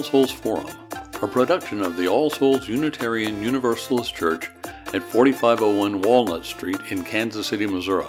[0.00, 0.66] All Souls Forum,
[1.20, 4.50] a production of the All Souls Unitarian Universalist Church
[4.94, 8.06] at 4501 Walnut Street in Kansas City, Missouri.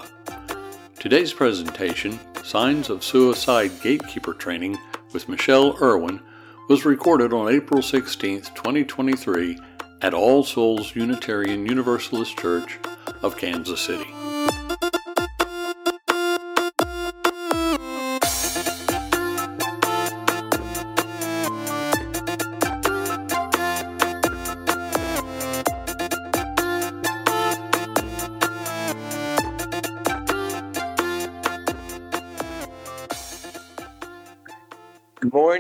[1.00, 4.78] Today's presentation, Signs of Suicide Gatekeeper Training
[5.12, 6.22] with Michelle Irwin,
[6.70, 9.60] was recorded on April 16, 2023
[10.02, 12.80] at All Souls Unitarian Universalist Church
[13.22, 14.08] of Kansas City.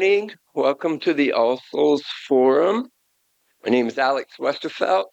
[0.01, 0.31] Morning.
[0.55, 2.89] Welcome to the All Souls Forum.
[3.63, 5.11] My name is Alex Westerfelt.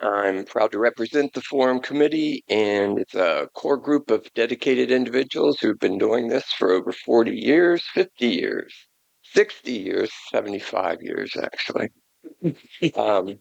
[0.00, 5.60] I'm proud to represent the Forum Committee, and it's a core group of dedicated individuals
[5.60, 8.74] who've been doing this for over 40 years, 50 years,
[9.32, 11.90] 60 years, 75 years, actually.
[12.96, 13.38] um,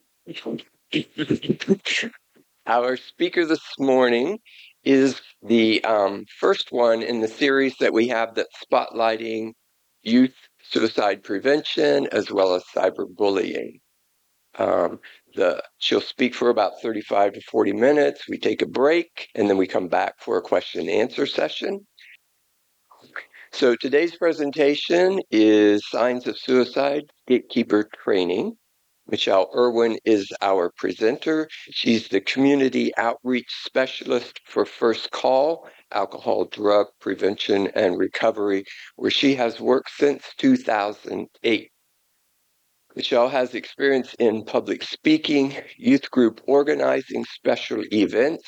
[2.67, 4.37] our speaker this morning
[4.83, 9.53] is the um, first one in the series that we have that's spotlighting
[10.03, 10.35] youth
[10.69, 13.79] suicide prevention as well as cyberbullying.
[14.57, 14.99] Um,
[15.35, 18.23] the, she'll speak for about 35 to 40 minutes.
[18.29, 21.85] We take a break and then we come back for a question and answer session.
[23.51, 28.57] So today's presentation is Signs of Suicide Gatekeeper Training.
[29.07, 31.47] Michelle Irwin is our presenter.
[31.71, 38.65] She's the community outreach specialist for First Call, alcohol drug prevention and recovery,
[38.95, 41.71] where she has worked since 2008.
[42.95, 48.47] Michelle has experience in public speaking, youth group organizing, special events,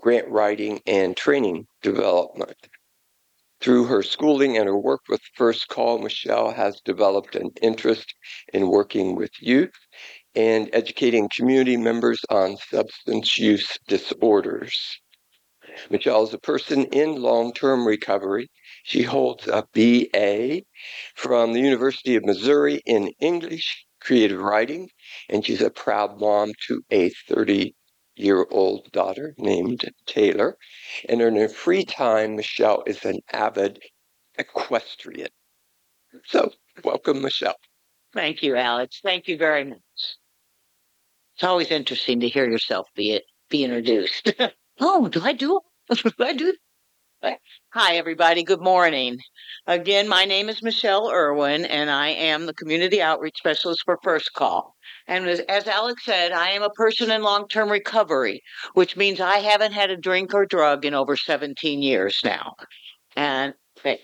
[0.00, 2.56] grant writing, and training development.
[3.60, 8.14] Through her schooling and her work with First Call, Michelle has developed an interest
[8.52, 9.70] in working with youth
[10.34, 15.01] and educating community members on substance use disorders.
[15.90, 18.50] Michelle is a person in long term recovery.
[18.82, 20.62] She holds a BA
[21.14, 24.90] from the University of Missouri in English creative writing,
[25.28, 27.74] and she's a proud mom to a 30
[28.16, 30.56] year old daughter named Taylor.
[31.08, 33.80] And in her free time, Michelle is an avid
[34.38, 35.30] equestrian.
[36.26, 36.52] So,
[36.84, 37.56] welcome, Michelle.
[38.12, 39.00] Thank you, Alex.
[39.02, 39.80] Thank you very much.
[41.34, 44.34] It's always interesting to hear yourself be it, be introduced.
[44.80, 45.60] oh, do I do?
[45.94, 46.54] do I do?
[47.72, 48.42] Hi, everybody.
[48.42, 49.18] Good morning.
[49.66, 54.32] Again, my name is Michelle Irwin, and I am the Community Outreach Specialist for First
[54.32, 54.74] Call.
[55.06, 58.42] And as, as Alex said, I am a person in long term recovery,
[58.74, 62.54] which means I haven't had a drink or drug in over 17 years now.
[63.14, 63.96] And eh,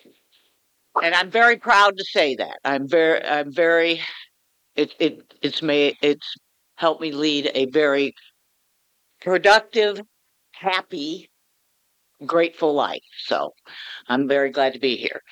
[1.03, 2.59] and I'm very proud to say that.
[2.65, 4.01] I'm very, I'm very.
[4.77, 6.37] It it it's made it's
[6.77, 8.15] helped me lead a very
[9.21, 10.01] productive,
[10.61, 11.31] happy
[12.25, 13.03] grateful life.
[13.27, 13.53] So
[14.09, 15.23] I'm very glad to be here.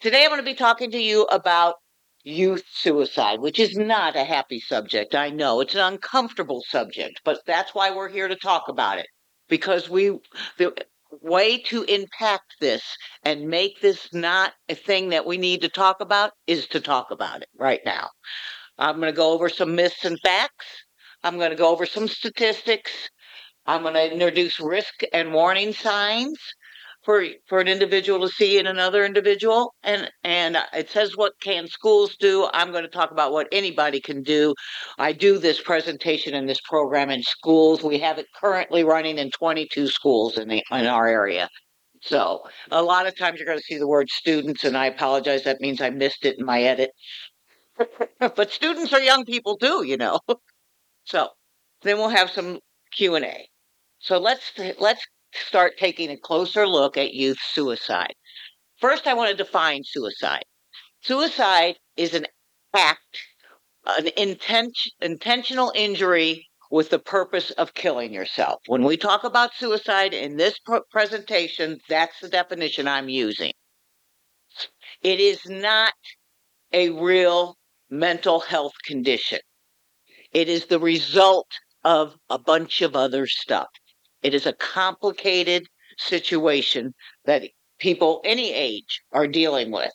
[0.00, 1.76] Today I'm going to be talking to you about
[2.22, 5.14] youth suicide, which is not a happy subject.
[5.14, 9.06] I know it's an uncomfortable subject, but that's why we're here to talk about it.
[9.48, 10.18] Because we,
[10.58, 10.74] the
[11.22, 12.82] way to impact this
[13.22, 17.10] and make this not a thing that we need to talk about is to talk
[17.10, 18.10] about it right now.
[18.76, 20.66] I'm going to go over some myths and facts.
[21.22, 23.08] I'm going to go over some statistics.
[23.66, 26.38] I'm going to introduce risk and warning signs
[27.06, 29.72] for for an individual to see in another individual.
[29.82, 32.48] And and it says what can schools do.
[32.52, 34.54] I'm going to talk about what anybody can do.
[34.98, 37.82] I do this presentation in this program in schools.
[37.82, 41.48] We have it currently running in 22 schools in the in our area.
[42.02, 45.44] So a lot of times you're going to see the word students and i apologize.
[45.44, 46.90] That means i missed it in my edit.
[48.18, 50.20] But students are young people too you know.
[51.04, 51.28] So
[51.82, 52.58] then we'll have some
[52.90, 53.48] q&a
[54.06, 55.04] so let's let's
[55.34, 58.14] start taking a closer look at youth suicide.
[58.80, 60.44] First, I want to define suicide.
[61.02, 62.26] Suicide is an
[62.72, 63.18] act,
[63.84, 68.60] an intent, intentional injury with the purpose of killing yourself.
[68.68, 73.54] When we talk about suicide in this pr- presentation, that's the definition I'm using.
[75.02, 75.94] It is not
[76.72, 77.56] a real
[77.90, 79.40] mental health condition.
[80.30, 81.48] It is the result
[81.82, 83.66] of a bunch of other stuff.
[84.22, 85.66] It is a complicated
[85.98, 87.42] situation that
[87.78, 89.92] people any age are dealing with.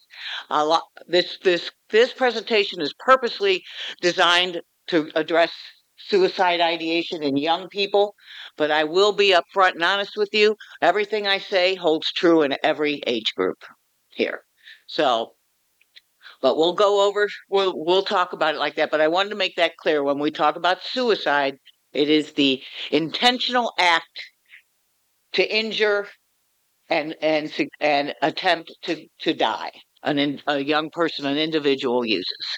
[0.50, 3.63] A lot, this this this presentation is purposely
[4.01, 5.51] designed to address
[5.97, 8.15] suicide ideation in young people,
[8.57, 10.56] but I will be upfront and honest with you.
[10.81, 13.63] Everything I say holds true in every age group
[14.09, 14.41] here.
[14.88, 15.33] So
[16.41, 19.35] but we'll go over we'll we'll talk about it like that but i wanted to
[19.35, 21.57] make that clear when we talk about suicide
[21.93, 22.61] it is the
[22.91, 24.21] intentional act
[25.33, 26.07] to injure
[26.89, 29.71] and and and attempt to to die.
[30.03, 32.57] An a young person an individual uses.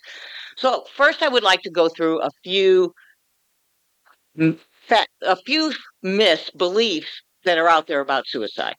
[0.58, 2.94] So first i would like to go through a few
[4.40, 8.76] a few myths beliefs that are out there about suicide.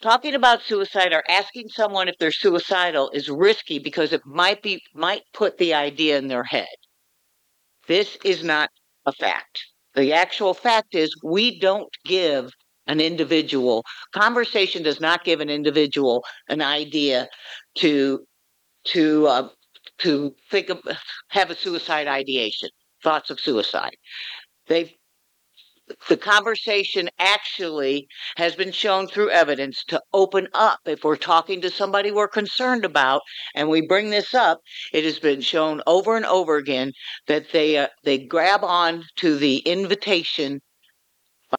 [0.00, 4.80] Talking about suicide or asking someone if they're suicidal is risky because it might be
[4.94, 6.68] might put the idea in their head.
[7.88, 8.70] This is not
[9.08, 9.64] a fact.
[9.94, 12.52] The actual fact is we don't give
[12.86, 13.84] an individual
[14.14, 17.28] conversation does not give an individual an idea
[17.76, 18.20] to
[18.84, 19.48] to uh,
[19.98, 20.78] to think of
[21.28, 22.70] have a suicide ideation
[23.02, 23.96] thoughts of suicide.
[24.66, 24.96] They
[26.08, 30.80] the conversation actually has been shown through evidence to open up.
[30.86, 33.22] If we're talking to somebody we're concerned about
[33.54, 34.60] and we bring this up,
[34.92, 36.92] it has been shown over and over again
[37.26, 40.60] that they uh, they grab on to the invitation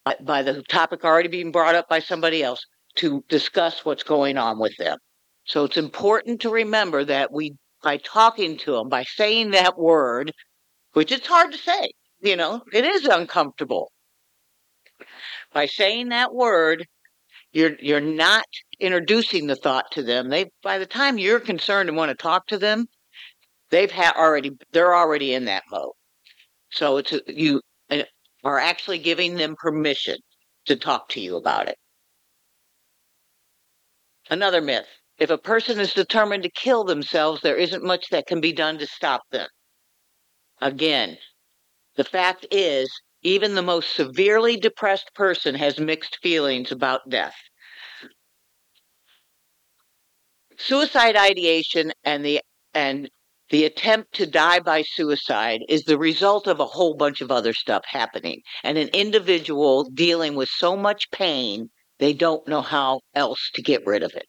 [0.04, 2.64] by, by the topic already being brought up by somebody else
[2.96, 4.98] to discuss what's going on with them.
[5.44, 10.32] So it's important to remember that we by talking to them, by saying that word,
[10.92, 11.90] which it's hard to say,
[12.20, 13.90] you know, it is uncomfortable
[15.52, 16.86] by saying that word,
[17.52, 18.44] you're you're not
[18.78, 20.28] introducing the thought to them.
[20.28, 22.86] They by the time you're concerned and want to talk to them,
[23.70, 25.92] they've had already they're already in that mode.
[26.70, 27.60] So it's a, you
[27.90, 28.02] uh,
[28.44, 30.16] are actually giving them permission
[30.66, 31.76] to talk to you about it.
[34.30, 34.86] Another myth.
[35.18, 38.78] If a person is determined to kill themselves, there isn't much that can be done
[38.78, 39.48] to stop them.
[40.62, 41.18] Again,
[41.96, 42.90] the fact is
[43.22, 47.36] even the most severely depressed person has mixed feelings about death.
[50.56, 52.40] Suicide ideation and the
[52.74, 53.10] and
[53.50, 57.52] the attempt to die by suicide is the result of a whole bunch of other
[57.52, 63.50] stuff happening and an individual dealing with so much pain they don't know how else
[63.54, 64.28] to get rid of it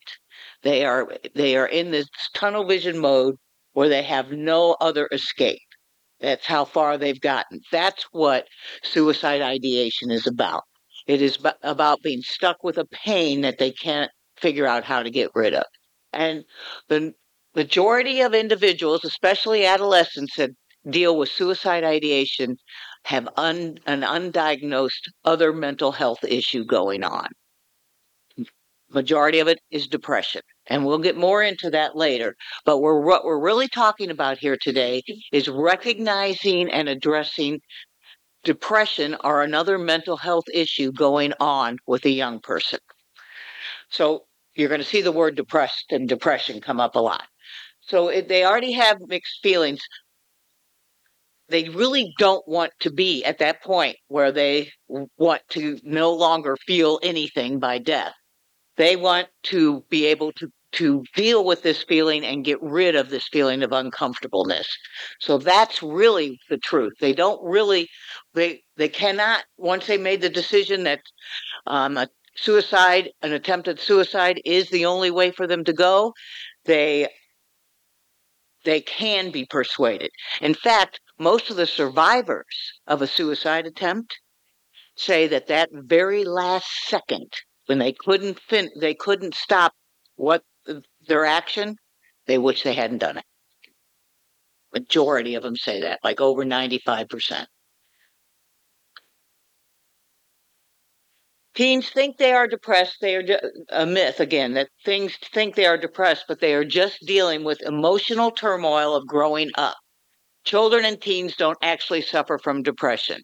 [0.63, 3.35] they are they are in this tunnel vision mode
[3.73, 5.59] where they have no other escape
[6.21, 7.61] that's how far they've gotten.
[7.71, 8.47] That's what
[8.83, 10.63] suicide ideation is about.
[11.07, 15.09] It is about being stuck with a pain that they can't figure out how to
[15.09, 15.65] get rid of.
[16.13, 16.43] And
[16.89, 17.13] the
[17.55, 20.51] majority of individuals, especially adolescents that
[20.89, 22.57] deal with suicide ideation,
[23.05, 27.27] have un- an undiagnosed other mental health issue going on.
[28.93, 30.41] Majority of it is depression.
[30.67, 32.35] And we'll get more into that later.
[32.65, 35.01] But we're, what we're really talking about here today
[35.31, 37.59] is recognizing and addressing
[38.43, 42.79] depression or another mental health issue going on with a young person.
[43.89, 47.23] So you're going to see the word depressed and depression come up a lot.
[47.81, 49.81] So they already have mixed feelings.
[51.49, 54.71] They really don't want to be at that point where they
[55.17, 58.13] want to no longer feel anything by death.
[58.77, 63.09] They want to be able to to deal with this feeling and get rid of
[63.09, 64.67] this feeling of uncomfortableness.
[65.19, 66.93] So that's really the truth.
[66.99, 67.89] They don't really
[68.33, 71.01] they they cannot once they made the decision that
[71.67, 76.13] um, a suicide, an attempted suicide, is the only way for them to go.
[76.65, 77.09] They
[78.63, 80.11] they can be persuaded.
[80.39, 84.19] In fact, most of the survivors of a suicide attempt
[84.95, 87.31] say that that very last second
[87.71, 89.71] when they couldn't fin- they couldn't stop
[90.17, 90.73] what uh,
[91.07, 91.77] their action,
[92.27, 93.23] they wish they hadn't done it.
[94.73, 97.45] Majority of them say that, like over 95%.
[101.55, 102.97] Teens think they are depressed.
[102.99, 106.99] They are a myth again that things think they are depressed, but they are just
[107.07, 109.77] dealing with emotional turmoil of growing up.
[110.43, 113.21] Children and teens don't actually suffer from depression.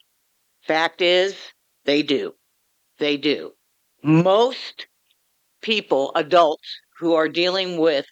[0.65, 1.35] Fact is,
[1.83, 2.31] they do.
[2.97, 3.56] They do
[4.03, 4.87] most
[5.61, 6.67] people, adults
[6.99, 8.05] who are dealing with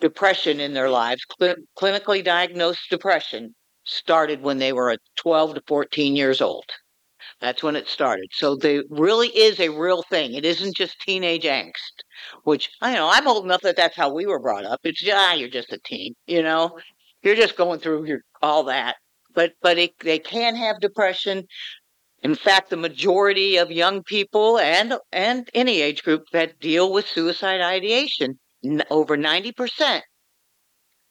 [0.00, 6.16] depression in their lives, cl- clinically diagnosed depression, started when they were 12 to 14
[6.16, 6.64] years old.
[7.40, 8.28] That's when it started.
[8.32, 10.34] So there really is a real thing.
[10.34, 12.02] It isn't just teenage angst,
[12.44, 14.80] which I know I'm old enough that that's how we were brought up.
[14.84, 16.78] It's ah, you're just a teen, you know,
[17.22, 18.96] you're just going through your all that.
[19.34, 21.44] But but it, they can have depression.
[22.22, 27.08] In fact, the majority of young people and and any age group that deal with
[27.08, 28.38] suicide ideation,
[28.90, 30.02] over 90%,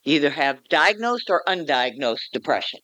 [0.04, 2.80] either have diagnosed or undiagnosed depression.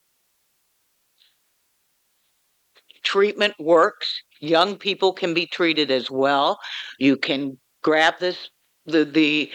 [3.05, 4.23] Treatment works.
[4.41, 6.59] Young people can be treated as well.
[6.99, 8.51] You can grab this
[8.87, 9.51] the the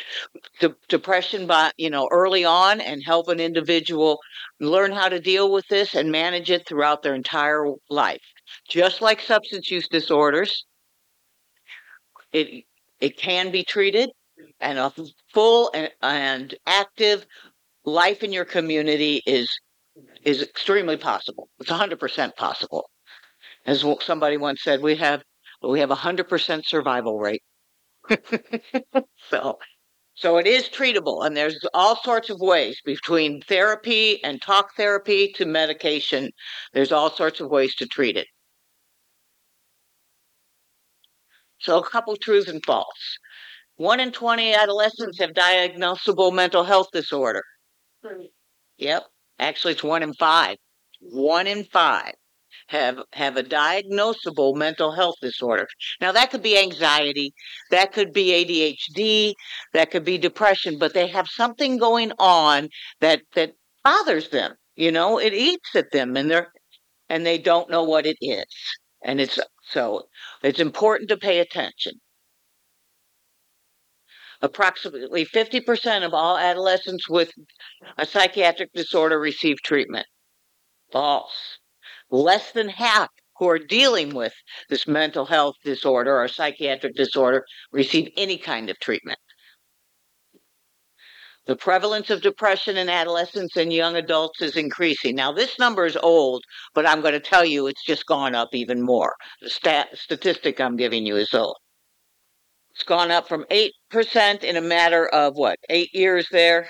[0.59, 4.19] the depression by you know early on and help an individual
[4.59, 8.21] learn how to deal with this and manage it throughout their entire life
[8.67, 10.65] just like substance use disorders
[12.31, 12.63] it
[12.99, 14.09] it can be treated
[14.59, 14.93] and a
[15.33, 17.25] full and, and active
[17.85, 19.49] life in your community is
[20.23, 22.89] is extremely possible it's 100% possible
[23.65, 25.21] as somebody once said we have
[25.63, 27.43] we have a 100% survival rate
[29.29, 29.57] so
[30.21, 35.31] so it is treatable, and there's all sorts of ways between therapy and talk therapy
[35.35, 36.31] to medication.
[36.73, 38.27] There's all sorts of ways to treat it.
[41.61, 43.17] So, a couple truths and false.
[43.75, 47.43] One in 20 adolescents have diagnosable mental health disorder.
[48.77, 49.03] Yep.
[49.39, 50.57] Actually, it's one in five.
[50.99, 52.13] One in five
[52.67, 55.67] have have a diagnosable mental health disorder.
[55.99, 57.33] Now that could be anxiety,
[57.69, 59.33] that could be ADHD,
[59.73, 62.69] that could be depression, but they have something going on
[63.01, 63.53] that that
[63.83, 64.53] bothers them.
[64.75, 66.51] You know, it eats at them and they're
[67.09, 68.45] and they don't know what it is.
[69.03, 69.39] And it's
[69.71, 70.03] so
[70.43, 71.93] it's important to pay attention.
[74.41, 77.31] Approximately 50% of all adolescents with
[77.97, 80.07] a psychiatric disorder receive treatment.
[80.91, 81.59] False
[82.11, 84.33] less than half who are dealing with
[84.69, 89.17] this mental health disorder or psychiatric disorder receive any kind of treatment.
[91.47, 95.15] The prevalence of depression in adolescents and young adults is increasing.
[95.15, 96.43] Now, this number is old,
[96.75, 99.15] but I'm going to tell you it's just gone up even more.
[99.41, 101.57] The stat, statistic I'm giving you is old.
[102.69, 106.69] It's gone up from 8% in a matter of what, eight years there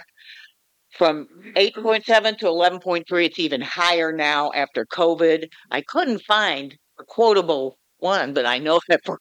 [0.91, 3.25] from 8.7 to 11.3.
[3.25, 5.47] It's even higher now after COVID.
[5.69, 9.19] I couldn't find a quotable one, but I know that for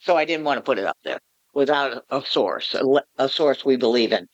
[0.00, 1.18] so I didn't want to put it up there
[1.54, 2.84] without a source, a,
[3.18, 4.26] a source we believe in.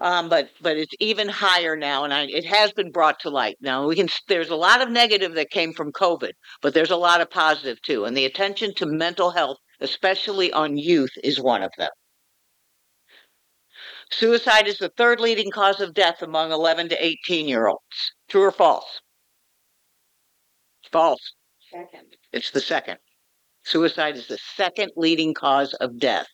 [0.00, 3.56] Um, but but it's even higher now, and I, it has been brought to light.
[3.60, 4.08] Now we can.
[4.28, 7.82] There's a lot of negative that came from COVID, but there's a lot of positive
[7.82, 11.90] too, and the attention to mental health, especially on youth, is one of them.
[14.10, 18.12] Suicide is the third leading cause of death among 11 to 18 year olds.
[18.28, 19.00] True or false?
[20.90, 21.34] False.
[21.70, 22.16] Second.
[22.32, 22.98] It's the second.
[23.62, 26.26] Suicide is the second leading cause of death.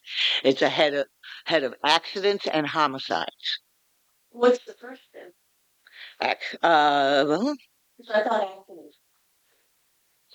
[0.43, 1.07] It's ahead of
[1.47, 3.61] head of accidents and homicides.
[4.31, 5.33] What's the first then?
[6.21, 7.55] Ac- uh, well,
[8.13, 8.99] I thought accidents.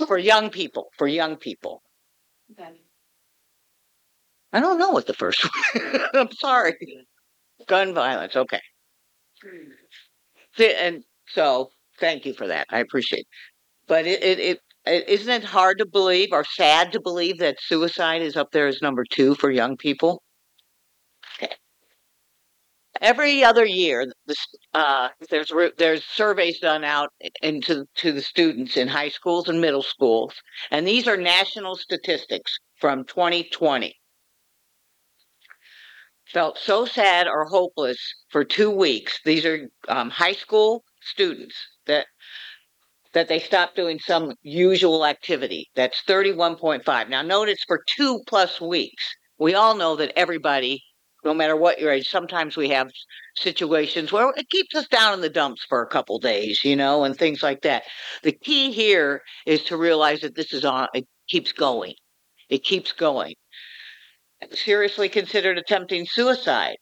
[0.08, 1.82] for young people, for young people.
[2.52, 2.82] Okay.
[4.54, 5.44] I don't know what the first
[5.76, 6.02] one.
[6.14, 6.76] I'm sorry.
[7.68, 8.36] Gun violence.
[8.36, 8.62] Okay.
[10.58, 12.68] See, and so thank you for that.
[12.70, 13.22] I appreciate.
[13.22, 13.28] It.
[13.88, 17.58] But it, it, it, it isn't it hard to believe or sad to believe that
[17.62, 20.22] suicide is up there as number two for young people.
[23.02, 24.06] Every other year,
[24.74, 27.10] uh, there's there's surveys done out
[27.42, 30.34] into to the students in high schools and middle schools,
[30.70, 33.96] and these are national statistics from 2020
[36.32, 37.98] felt so sad or hopeless
[38.30, 39.20] for two weeks.
[39.26, 41.56] These are um, high school students
[41.86, 42.08] that
[43.14, 45.70] that they stopped doing some usual activity.
[45.76, 47.10] That's 31.5.
[47.10, 49.04] Now, notice for two plus weeks.
[49.38, 50.82] We all know that everybody,
[51.24, 52.90] no matter what your age, sometimes we have
[53.36, 57.04] situations where it keeps us down in the dumps for a couple days, you know,
[57.04, 57.84] and things like that.
[58.24, 61.94] The key here is to realize that this is on, it keeps going.
[62.50, 63.36] It keeps going
[64.52, 66.78] seriously considered attempting suicide,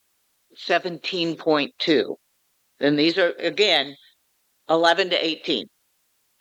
[0.67, 2.15] 17.2.
[2.79, 3.95] And these are, again,
[4.69, 5.65] 11 to 18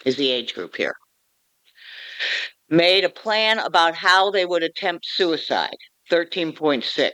[0.04, 0.94] is the age group here.
[2.68, 5.76] Made a plan about how they would attempt suicide,
[6.10, 7.12] 13.6.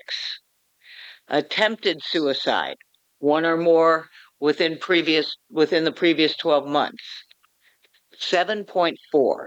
[1.29, 2.77] Attempted suicide,
[3.19, 4.09] one or more
[4.41, 7.25] within previous within the previous 12 months,
[8.21, 9.47] 7.4.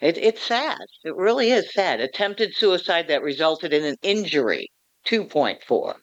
[0.00, 0.78] It, it's sad.
[1.04, 2.00] It really is sad.
[2.00, 4.70] Attempted suicide that resulted in an injury,
[5.06, 5.94] 2.4.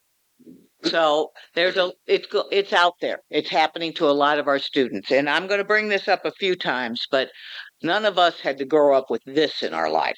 [0.83, 3.19] So there's a it's it's out there.
[3.29, 6.25] It's happening to a lot of our students, and I'm going to bring this up
[6.25, 7.31] a few times, but
[7.81, 10.17] none of us had to grow up with this in our life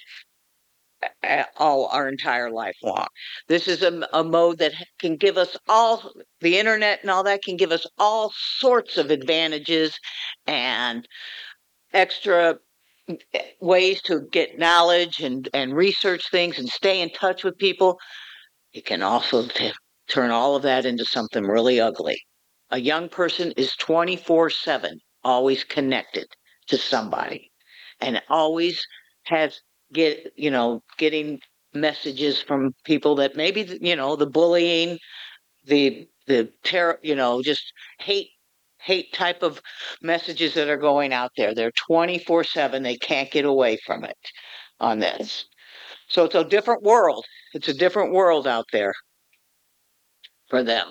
[1.57, 3.07] all our entire life long.
[3.47, 6.11] This is a, a mode that can give us all
[6.41, 9.97] the internet and all that can give us all sorts of advantages
[10.47, 11.07] and
[11.93, 12.57] extra
[13.09, 17.99] eh, ways to get knowledge and, and research things and stay in touch with people,
[18.73, 19.71] it can also t-
[20.07, 22.21] turn all of that into something really ugly.
[22.71, 26.27] A young person is 24 7 always connected
[26.67, 27.51] to somebody
[28.01, 28.85] and always
[29.23, 29.61] has
[29.93, 31.39] get you know getting
[31.73, 34.97] messages from people that maybe you know the bullying,
[35.65, 38.29] the the terror, you know, just hate
[38.81, 39.61] hate type of
[40.01, 41.55] messages that are going out there.
[41.55, 42.83] They're 24 7.
[42.83, 44.17] They can't get away from it
[44.79, 45.45] on this.
[46.07, 47.25] So it's a different world.
[47.53, 48.93] It's a different world out there
[50.49, 50.87] for them.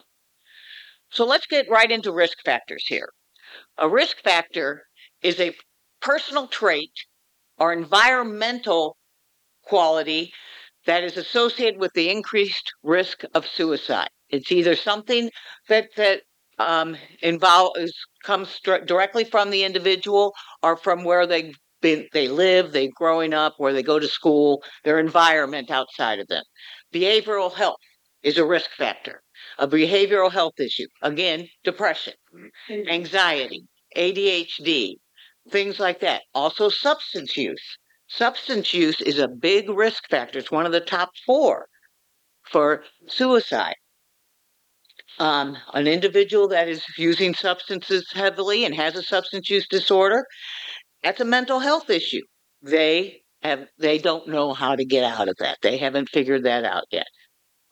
[1.10, 3.08] So let's get right into risk factors here.
[3.78, 4.82] A risk factor
[5.22, 5.54] is a
[6.00, 6.90] personal trait
[7.58, 8.96] or environmental
[9.62, 10.32] quality
[10.86, 14.08] that is associated with the increased risk of suicide.
[14.28, 15.30] It's either something
[15.68, 16.22] that that
[16.58, 17.92] um, involves
[18.22, 20.32] comes directly from the individual
[20.62, 24.62] or from where they been they live, they growing up, where they go to school,
[24.84, 26.42] their environment outside of them.
[26.92, 27.80] Behavioral health
[28.22, 29.22] is a risk factor.
[29.58, 30.86] A behavioral health issue.
[31.02, 32.14] Again, depression,
[32.88, 34.94] anxiety, ADHD,
[35.50, 36.22] things like that.
[36.34, 37.78] Also substance use.
[38.08, 40.38] Substance use is a big risk factor.
[40.38, 41.66] It's one of the top four
[42.44, 43.76] for suicide
[45.18, 50.26] um, an individual that is using substances heavily and has a substance use disorder,
[51.02, 52.22] that's a mental health issue.
[52.62, 55.58] They have they don't know how to get out of that.
[55.62, 57.06] They haven't figured that out yet.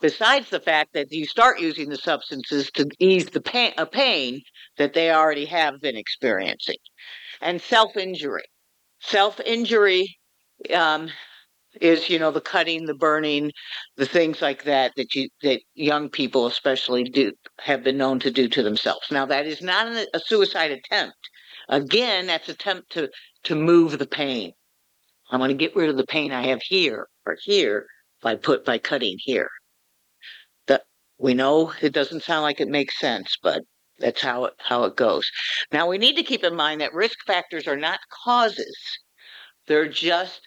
[0.01, 4.43] Besides the fact that you start using the substances to ease the pain, a pain
[4.77, 6.77] that they already have been experiencing,
[7.43, 8.45] and self injury.
[9.01, 10.17] Self injury
[10.75, 11.11] um,
[11.81, 13.51] is you know the cutting the burning
[13.97, 18.31] the things like that that you that young people especially do have been known to
[18.31, 19.11] do to themselves.
[19.11, 21.17] Now that is not an, a suicide attempt.
[21.69, 23.11] Again that's attempt to
[23.45, 24.53] to move the pain.
[25.31, 27.87] I'm going to get rid of the pain i have here or here
[28.23, 29.49] by put by cutting here.
[30.67, 30.83] That
[31.19, 33.63] we know it doesn't sound like it makes sense but
[34.03, 35.31] that's how it how it goes.
[35.73, 38.77] Now we need to keep in mind that risk factors are not causes.
[39.67, 40.41] They're just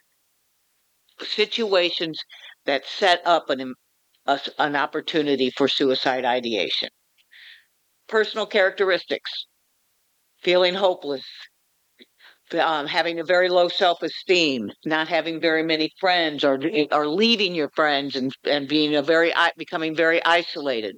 [1.21, 2.19] situations
[2.65, 3.73] that set up an,
[4.59, 6.89] an opportunity for suicide ideation.
[8.07, 9.31] Personal characteristics.
[10.43, 11.23] Feeling hopeless,
[12.59, 16.59] um, having a very low self esteem, not having very many friends, or
[16.91, 20.97] or leaving your friends and and being a very becoming very isolated,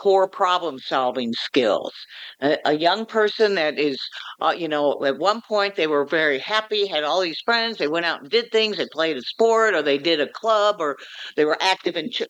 [0.00, 1.92] core problem solving skills.
[2.40, 3.98] A, a, young person that is,
[4.40, 7.86] uh, you know, at one point they were very happy, had all these friends, they
[7.86, 10.96] went out and did things, they played a sport, or they did a club, or
[11.36, 12.22] they were active in ch-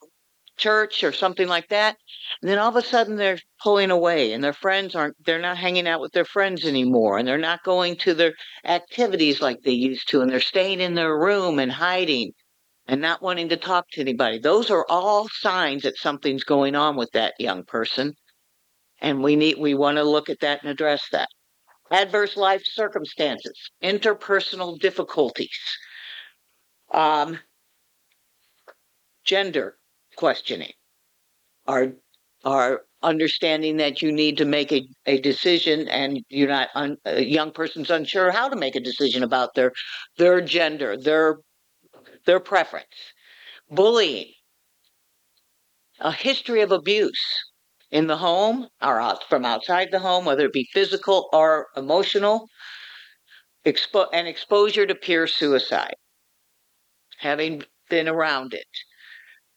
[0.57, 1.97] church or something like that.
[2.43, 5.57] And then all of a sudden they're pulling away and their friends aren't, they're not
[5.57, 9.71] hanging out with their friends anymore and they're not going to their activities like they
[9.71, 12.33] used to and they're staying in their room and hiding
[12.91, 14.41] and not wanting to talk to anybody.
[14.41, 18.15] Those are all signs that something's going on with that young person.
[19.01, 21.29] And we need we want to look at that and address that.
[21.93, 25.57] Adverse life circumstances, interpersonal difficulties,
[26.93, 27.39] um,
[29.25, 29.77] gender
[30.17, 30.73] questioning,
[31.69, 31.93] are
[32.45, 37.23] are understanding that you need to make a, a decision and you're not un, a
[37.23, 39.73] young person's unsure how to make a decision about their
[40.19, 41.39] their gender their
[42.27, 43.13] their preference.
[43.71, 44.33] Bullying,
[46.01, 47.21] a history of abuse
[47.91, 52.47] in the home or out, from outside the home, whether it be physical or emotional,
[53.65, 55.95] expo- and exposure to peer suicide,
[57.19, 58.67] having been around it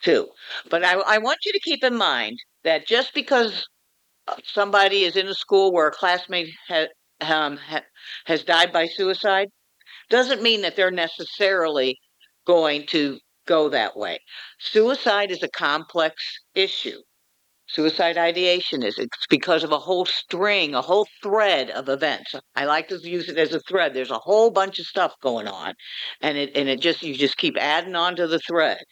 [0.02, 0.28] too.
[0.70, 3.68] But I, I want you to keep in mind that just because
[4.44, 6.86] somebody is in a school where a classmate ha,
[7.22, 7.82] um, ha,
[8.26, 9.48] has died by suicide
[10.10, 11.98] doesn't mean that they're necessarily
[12.46, 14.20] going to go that way.
[14.60, 16.16] Suicide is a complex
[16.56, 17.00] issue.
[17.68, 22.36] Suicide ideation is it's because of a whole string, a whole thread of events.
[22.56, 23.94] I like to use it as a thread.
[23.94, 25.74] There's a whole bunch of stuff going on,
[26.22, 28.84] and it and it just you just keep adding on to the thread,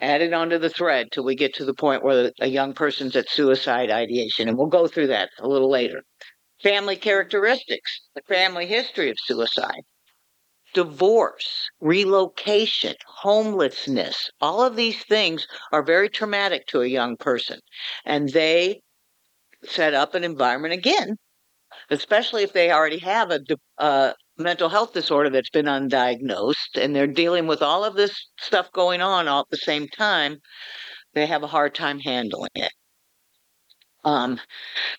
[0.00, 3.28] adding onto the thread till we get to the point where a young person's at
[3.28, 6.02] suicide ideation, and we'll go through that a little later.
[6.62, 9.82] Family characteristics, the family history of suicide
[10.74, 17.60] divorce, relocation, homelessness, all of these things are very traumatic to a young person.
[18.04, 18.82] And they
[19.64, 21.16] set up an environment again,
[21.90, 23.40] especially if they already have a
[23.78, 28.70] uh, mental health disorder that's been undiagnosed and they're dealing with all of this stuff
[28.72, 30.36] going on all at the same time,
[31.14, 32.72] they have a hard time handling it.
[34.04, 34.38] Um,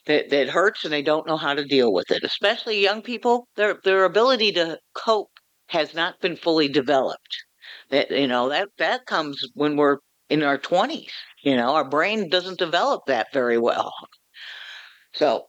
[0.08, 3.48] that, that hurts and they don't know how to deal with it, especially young people.
[3.56, 5.30] Their their ability to cope
[5.67, 7.43] has not been fully developed.
[7.89, 9.97] That you know that that comes when we're
[10.30, 11.12] in our twenties.
[11.43, 13.93] You know, our brain doesn't develop that very well.
[15.13, 15.47] So,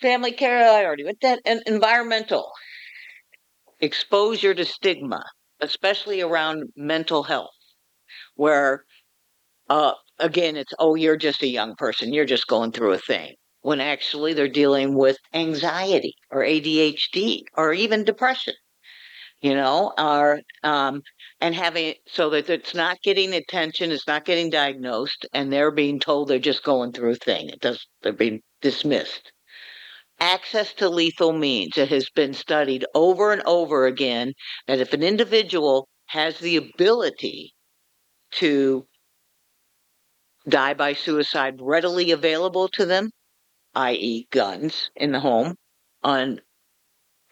[0.00, 2.52] family care, I already went that, and environmental
[3.80, 5.22] exposure to stigma,
[5.60, 7.52] especially around mental health.
[8.36, 8.84] where
[9.70, 12.12] uh, again, it's, oh, you're just a young person.
[12.12, 13.34] You're just going through a thing.
[13.62, 18.54] When actually they're dealing with anxiety or ADHD or even depression,
[19.42, 21.02] you know, or, um,
[21.40, 25.98] and having, so that it's not getting attention, it's not getting diagnosed, and they're being
[25.98, 27.48] told they're just going through a thing.
[27.48, 29.32] It does, they're being dismissed.
[30.20, 31.76] Access to lethal means.
[31.76, 34.32] It has been studied over and over again
[34.68, 37.52] that if an individual has the ability
[38.34, 38.86] to
[40.48, 43.10] die by suicide readily available to them,
[43.74, 45.56] i.e., guns in the home,
[46.04, 46.40] un,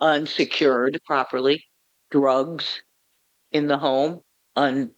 [0.01, 1.65] unsecured properly,
[2.11, 2.83] drugs
[3.53, 4.21] in the home,
[4.57, 4.93] un,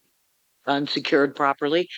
[0.67, 1.89] unsecured properly,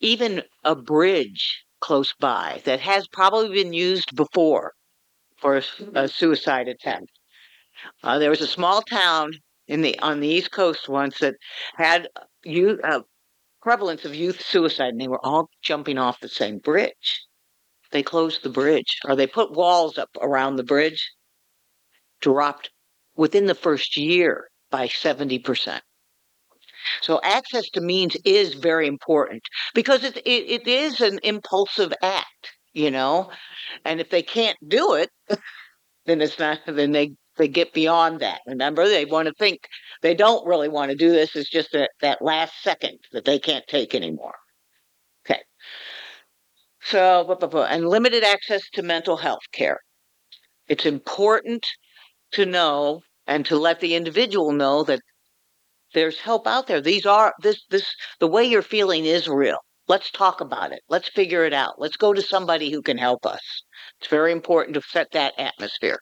[0.00, 4.72] even a bridge close by that has probably been used before
[5.38, 5.62] for a,
[5.94, 7.10] a suicide attempt.
[8.02, 9.32] Uh, there was a small town
[9.66, 11.36] in the on the East Coast once that
[11.76, 12.08] had
[12.44, 13.00] you uh,
[13.62, 17.22] prevalence of youth suicide, and they were all jumping off the same bridge.
[17.90, 21.10] They closed the bridge, or they put walls up around the bridge,
[22.20, 22.70] dropped
[23.16, 25.80] within the first year by 70%.
[27.02, 29.42] So access to means is very important
[29.74, 33.30] because it, it, it is an impulsive act, you know,
[33.84, 35.10] and if they can't do it,
[36.06, 38.40] then it's not, then they they get beyond that.
[38.46, 39.60] Remember, they want to think
[40.02, 41.34] they don't really want to do this.
[41.34, 44.34] It's just that, that last second that they can't take anymore.
[45.24, 45.40] Okay.
[46.82, 49.80] So, and limited access to mental health care.
[50.68, 51.66] It's important
[52.32, 55.00] to know and to let the individual know that
[55.94, 56.80] there's help out there.
[56.80, 57.86] These are this this
[58.20, 59.58] the way you're feeling is real.
[59.88, 60.82] Let's talk about it.
[60.88, 61.80] Let's figure it out.
[61.80, 63.40] Let's go to somebody who can help us.
[64.00, 65.98] It's very important to set that atmosphere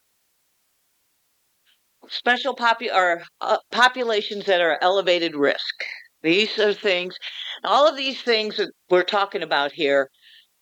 [2.09, 5.83] special popu- or uh, populations that are elevated risk.
[6.21, 7.15] These are things,
[7.63, 10.09] all of these things that we're talking about here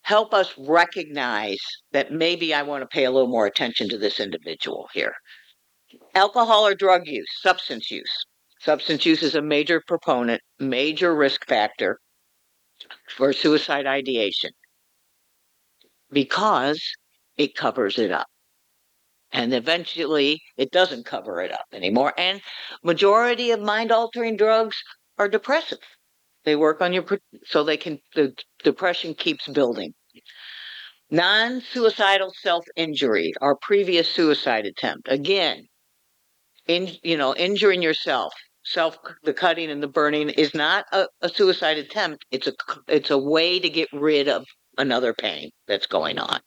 [0.03, 1.59] help us recognize
[1.91, 5.13] that maybe I want to pay a little more attention to this individual here.
[6.17, 8.25] Alcohol or drug use, substance use.
[8.59, 11.99] Substance use is a major proponent, major risk factor
[13.15, 14.49] for suicide ideation
[16.09, 16.81] because
[17.37, 18.25] it covers it up.
[19.31, 22.15] And eventually it doesn't cover it up anymore.
[22.17, 22.41] And
[22.83, 24.75] majority of mind altering drugs
[25.19, 25.85] are depressive.
[26.45, 27.05] They work on your
[27.45, 29.93] so they can the depression keeps building.
[31.11, 35.11] Non-suicidal self-injury or previous suicide attempt.
[35.11, 35.67] Again
[36.67, 38.33] in you know injuring yourself.
[38.63, 42.25] Self the cutting and the burning is not a, a suicide attempt.
[42.31, 42.53] It's a
[42.87, 44.45] it's a way to get rid of
[44.77, 46.39] another pain that's going on.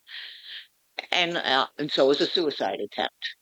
[1.11, 3.35] And uh, and so is a suicide attempt.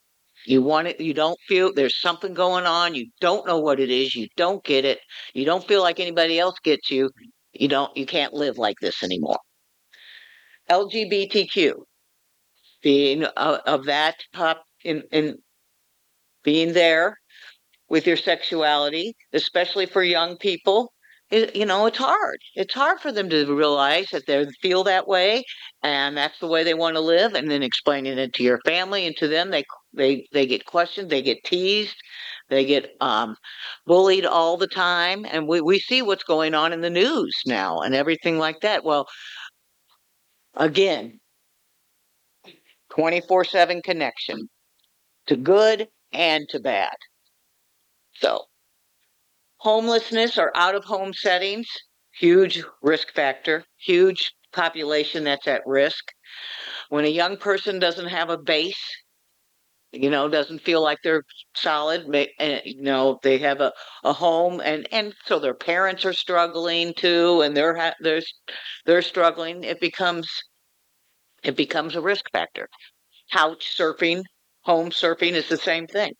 [0.46, 3.90] You want it, you don't feel there's something going on, you don't know what it
[3.90, 5.00] is, you don't get it,
[5.34, 7.10] you don't feel like anybody else gets you,
[7.52, 9.40] you don't you can't live like this anymore.
[10.70, 11.74] LGBTQ
[12.82, 15.38] being uh, of that pop in in
[16.48, 17.14] being there
[17.90, 20.90] with your sexuality, especially for young people,
[21.30, 22.38] it, you know, it's hard.
[22.54, 25.44] It's hard for them to realize that they feel that way,
[25.82, 27.34] and that's the way they want to live.
[27.34, 31.10] And then explaining it to your family and to them, they they they get questioned,
[31.10, 31.96] they get teased,
[32.48, 33.36] they get um,
[33.84, 37.80] bullied all the time, and we we see what's going on in the news now
[37.80, 38.84] and everything like that.
[38.84, 39.06] Well,
[40.54, 41.20] again,
[42.90, 44.48] twenty four seven connection
[45.26, 46.96] to good and to bad.
[48.14, 48.44] So
[49.58, 51.68] homelessness or out of home settings,
[52.18, 56.04] huge risk factor, huge population that's at risk.
[56.88, 58.80] When a young person doesn't have a base,
[59.92, 62.06] you know, doesn't feel like they're solid,
[62.38, 63.72] eh, you know, they have a,
[64.04, 68.22] a home and, and so their parents are struggling too, and they're, they're,
[68.84, 69.64] they're struggling.
[69.64, 70.28] It becomes,
[71.42, 72.68] it becomes a risk factor.
[73.32, 74.22] Couch surfing,
[74.68, 76.12] home surfing is the same thing.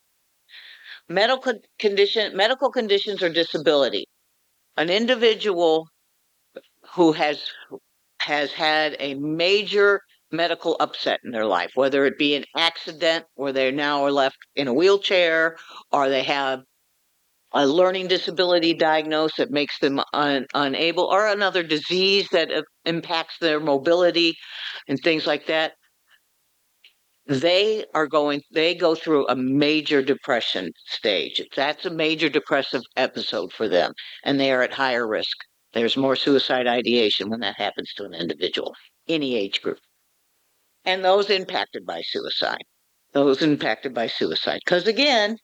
[1.06, 4.06] Medical condition medical conditions or disability.
[4.78, 5.86] An individual
[6.94, 7.50] who has
[8.22, 10.00] has had a major
[10.32, 14.36] medical upset in their life whether it be an accident where they now are left
[14.56, 15.56] in a wheelchair
[15.90, 16.60] or they have
[17.52, 23.38] a learning disability diagnosed that makes them un, unable or another disease that uh, impacts
[23.40, 24.34] their mobility
[24.86, 25.72] and things like that
[27.28, 31.42] they are going they go through a major depression stage.
[31.56, 33.92] That's a major depressive episode for them
[34.24, 35.36] and they are at higher risk.
[35.74, 38.74] There's more suicide ideation when that happens to an individual
[39.08, 39.78] any age group.
[40.84, 42.64] And those impacted by suicide
[43.12, 44.60] those impacted by suicide.
[44.64, 45.38] Because again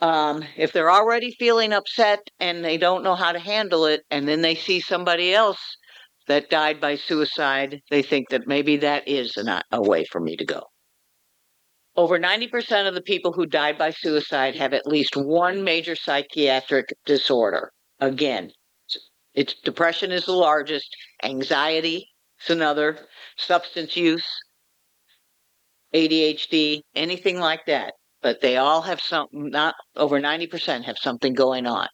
[0.00, 4.28] Um, if they're already feeling upset and they don't know how to handle it, and
[4.28, 5.76] then they see somebody else
[6.26, 10.36] that died by suicide, they think that maybe that is an, a way for me
[10.36, 10.62] to go.
[11.96, 16.86] Over 90% of the people who died by suicide have at least one major psychiatric
[17.06, 17.70] disorder.
[18.00, 18.50] Again,
[19.34, 20.88] it's depression is the largest,
[21.22, 22.08] anxiety
[22.42, 22.98] is another,
[23.36, 24.26] substance use,
[25.94, 27.94] ADHD, anything like that.
[28.22, 31.88] But they all have something, not over 90% have something going on.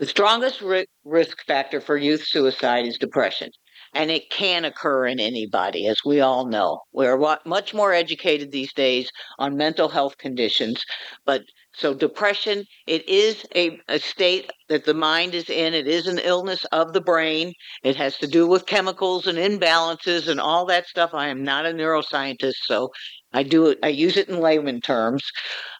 [0.00, 3.50] The strongest ri- risk factor for youth suicide is depression
[3.92, 6.80] and it can occur in anybody, as we all know.
[6.92, 10.82] We're much more educated these days on mental health conditions,
[11.26, 11.42] but
[11.74, 15.74] so depression, it is a, a state that the mind is in.
[15.74, 17.52] It is an illness of the brain.
[17.82, 21.10] It has to do with chemicals and imbalances and all that stuff.
[21.12, 22.88] I am not a neuroscientist, so
[23.34, 23.78] I do it.
[23.82, 25.22] I use it in layman terms.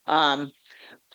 [0.07, 0.51] Um,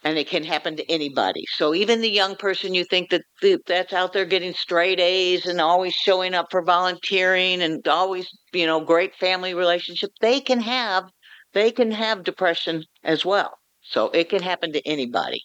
[0.06, 1.44] and it can happen to anybody.
[1.58, 3.24] So even the young person you think that
[3.66, 8.68] that's out there getting straight A's and always showing up for volunteering and always, you
[8.68, 11.06] know, great family relationship, they can have
[11.54, 13.58] they can have depression as well.
[13.82, 15.42] So it can happen to anybody.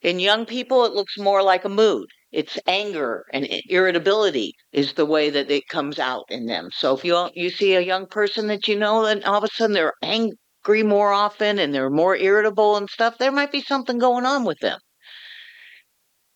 [0.00, 2.06] In young people, it looks more like a mood.
[2.30, 6.70] It's anger and irritability is the way that it comes out in them.
[6.72, 9.48] So if you you see a young person that you know, and all of a
[9.48, 13.60] sudden they're ang- agree more often and they're more irritable and stuff, there might be
[13.60, 14.80] something going on with them.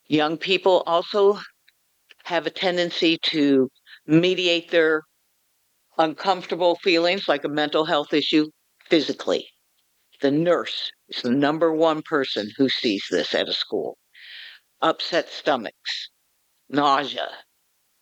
[0.07, 1.39] Young people also
[2.25, 3.71] have a tendency to
[4.07, 5.03] mediate their
[5.97, 8.47] uncomfortable feelings, like a mental health issue,
[8.91, 9.49] physically.
[10.21, 13.97] The nurse is the number one person who sees this at a school.
[14.83, 16.11] Upset stomachs,
[16.69, 17.29] nausea,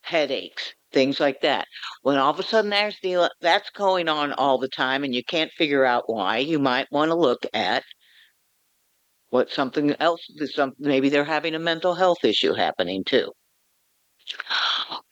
[0.03, 1.69] headaches, things like that.
[2.01, 5.23] When all of a sudden there's the, that's going on all the time and you
[5.23, 7.85] can't figure out why, you might want to look at
[9.29, 10.55] what something else, is.
[10.55, 13.31] some, maybe they're having a mental health issue happening too.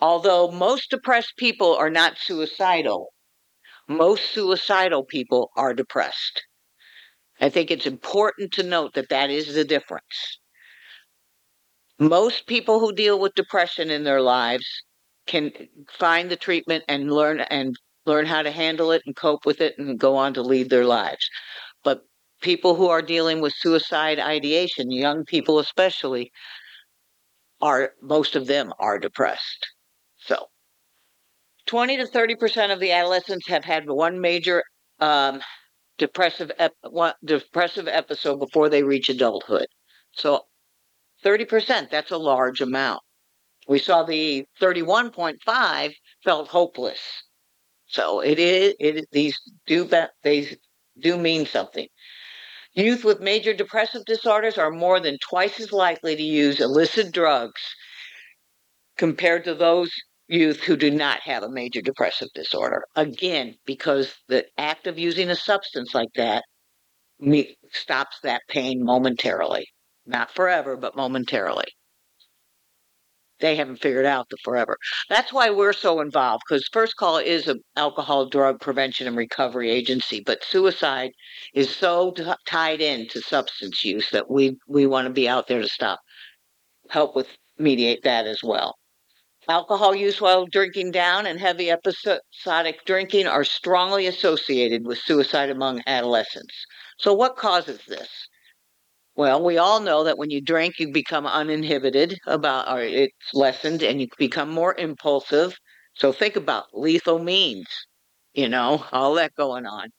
[0.01, 3.09] Although most depressed people are not suicidal,
[3.87, 6.44] most suicidal people are depressed.
[7.42, 10.38] I think it's important to note that that is the difference.
[11.99, 14.66] Most people who deal with depression in their lives
[15.26, 15.52] can
[15.90, 19.74] find the treatment and learn and learn how to handle it and cope with it
[19.78, 21.28] and go on to lead their lives.
[21.82, 22.02] But
[22.42, 26.30] people who are dealing with suicide ideation, young people especially,
[27.60, 29.66] are most of them are depressed.
[30.18, 30.48] So
[31.66, 34.62] 20 to 30% of the adolescents have had one major
[35.00, 35.40] um,
[35.98, 39.66] depressive ep- one, depressive episode before they reach adulthood.
[40.12, 40.42] So
[41.24, 43.00] 30%, that's a large amount.
[43.68, 47.00] We saw the 31.5 felt hopeless.
[47.87, 49.88] So it is it these do
[50.22, 50.57] they
[50.98, 51.88] do mean something.
[52.72, 57.62] Youth with major depressive disorders are more than twice as likely to use illicit drugs
[58.96, 59.92] compared to those
[60.27, 62.85] youth who do not have a major depressive disorder.
[62.96, 66.44] Again, because the act of using a substance like that
[67.70, 69.66] stops that pain momentarily.
[70.07, 71.66] Not forever, but momentarily
[73.44, 74.78] they haven't figured out the forever.
[75.11, 79.70] That's why we're so involved because First Call is an alcohol drug prevention and recovery
[79.70, 81.11] agency, but suicide
[81.52, 85.61] is so t- tied into substance use that we we want to be out there
[85.61, 86.00] to stop,
[86.88, 87.28] help with
[87.59, 88.76] mediate that as well.
[89.46, 95.83] Alcohol use while drinking down and heavy episodic drinking are strongly associated with suicide among
[95.87, 96.54] adolescents.
[96.98, 98.09] So, what causes this?
[99.16, 103.83] Well, we all know that when you drink, you become uninhibited about, or it's lessened,
[103.83, 105.57] and you become more impulsive.
[105.94, 107.66] So think about lethal means,
[108.35, 109.90] you know, all that going on.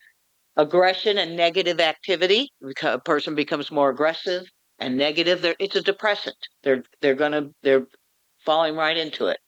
[0.58, 2.50] Aggression and negative activity.
[2.84, 4.46] A person becomes more aggressive
[4.80, 5.42] and negative.
[5.42, 6.38] They're, it's a depressant.
[6.64, 7.88] They're they're gonna they're
[8.46, 9.40] falling right into it.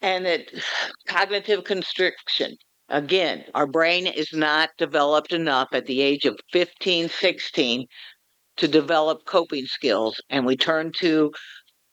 [0.00, 0.52] And it
[1.06, 2.56] cognitive constriction.
[2.88, 7.86] Again, our brain is not developed enough at the age of 15, 16
[8.58, 10.20] to develop coping skills.
[10.30, 11.32] And we turn to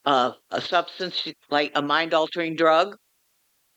[0.06, 2.95] uh, a substance like a mind altering drug,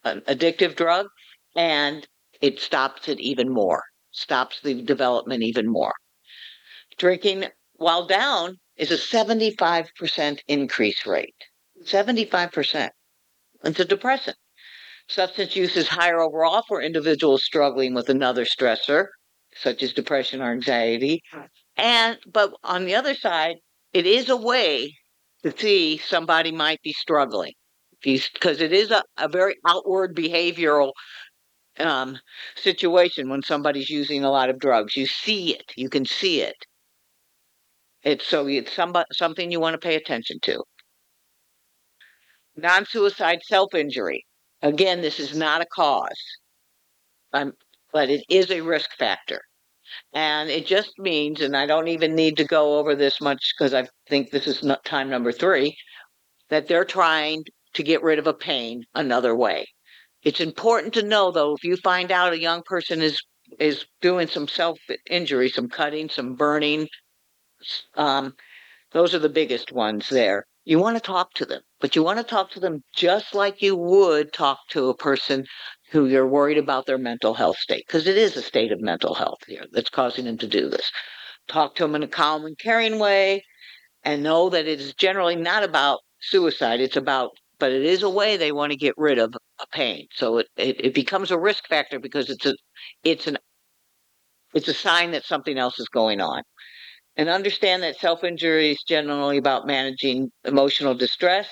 [0.05, 1.07] an addictive drug,
[1.55, 2.07] and
[2.41, 5.95] it stops it even more, stops the development even more.
[6.99, 11.35] Drinking while down is a 75% increase rate.
[11.85, 12.91] 75%.
[13.65, 14.37] It's a depressant.
[15.09, 19.07] Substance use is higher overall for individuals struggling with another stressor,
[19.55, 21.23] such as depression or anxiety.
[21.77, 23.57] And but on the other side,
[23.93, 24.95] it is a way
[25.43, 27.53] to see somebody might be struggling.
[28.03, 30.93] Because it is a, a very outward behavioral
[31.79, 32.19] um,
[32.55, 34.97] situation when somebody's using a lot of drugs.
[34.97, 36.57] You see it, you can see it.
[38.03, 40.63] It's so it's somebody, something you want to pay attention to.
[42.57, 44.25] Non suicide self injury.
[44.67, 46.39] Again, this is not a cause,
[47.33, 47.53] um,
[47.93, 49.41] but it is a risk factor.
[50.13, 53.73] And it just means, and I don't even need to go over this much because
[53.73, 55.77] I think this is not time number three,
[56.49, 59.67] that they're trying to get rid of a pain another way.
[60.25, 63.23] It's important to know, though, if you find out a young person is
[63.61, 66.89] is doing some self injury, some cutting, some burning,
[67.95, 68.35] um,
[68.91, 70.45] those are the biggest ones there.
[70.67, 73.63] You want to talk to them, but you want to talk to them just like
[73.63, 75.47] you would talk to a person
[75.93, 79.15] who you're worried about their mental health state, because it is a state of mental
[79.15, 80.91] health here that's causing them to do this.
[81.47, 83.45] Talk to them in a calm and caring way,
[84.03, 86.81] and know that it is generally not about suicide.
[86.81, 90.09] It's about, but it is a way they want to get rid of a pain.
[90.15, 92.57] So it, it, it becomes a risk factor because it's a,
[93.05, 93.39] it's an,
[94.53, 96.43] it's a sign that something else is going on
[97.17, 101.49] and understand that self injury is generally about managing emotional distress,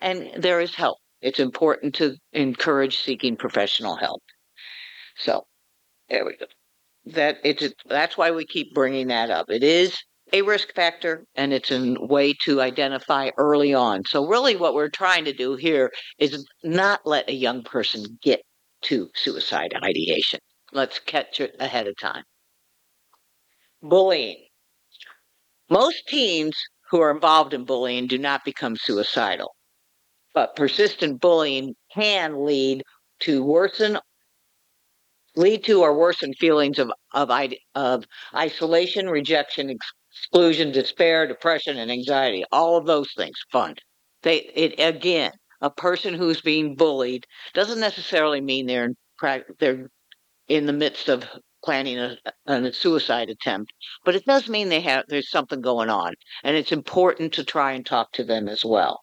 [0.00, 0.98] and there is help.
[1.20, 4.22] It's important to encourage seeking professional help.
[5.16, 5.44] So,
[6.08, 6.46] there we go.
[7.06, 9.46] That it's that's why we keep bringing that up.
[9.48, 9.96] It is
[10.32, 14.04] a risk factor, and it's a way to identify early on.
[14.04, 18.40] So, really, what we're trying to do here is not let a young person get
[18.82, 20.40] to suicide ideation.
[20.72, 22.24] Let's catch it ahead of time.
[23.82, 24.46] Bullying
[25.72, 26.54] most teens
[26.90, 29.54] who are involved in bullying do not become suicidal,
[30.34, 32.82] but persistent bullying can lead
[33.20, 33.98] to worsen
[35.34, 37.30] lead to or worsen feelings of of,
[37.74, 38.04] of
[38.34, 42.44] isolation, rejection, exclusion, despair, depression, and anxiety.
[42.52, 43.36] All of those things.
[43.50, 43.76] Fun.
[44.22, 45.32] They it again.
[45.62, 48.96] A person who's being bullied doesn't necessarily mean they're in,
[49.58, 49.88] they're
[50.48, 51.24] in the midst of
[51.64, 53.72] planning a, a suicide attempt,
[54.04, 57.72] but it does mean they have there's something going on, and it's important to try
[57.72, 59.00] and talk to them as well.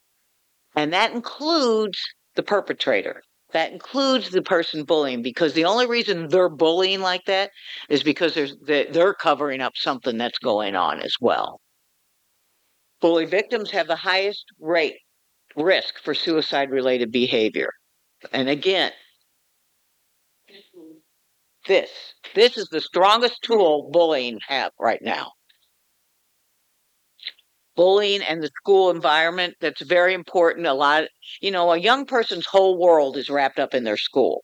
[0.76, 2.00] And that includes
[2.36, 3.22] the perpetrator.
[3.52, 7.50] That includes the person bullying because the only reason they're bullying like that
[7.90, 11.60] is because there's they're covering up something that's going on as well.
[13.02, 14.98] Bully victims have the highest rate
[15.56, 17.72] risk for suicide related behavior.
[18.32, 18.92] And again,
[21.70, 21.90] this.
[22.36, 25.32] This is the strongest tool bullying have right now.
[27.78, 30.68] Bullying and the school environment, that's very important.
[30.68, 31.06] A lot,
[31.40, 34.44] you know, a young person's whole world is wrapped up in their school.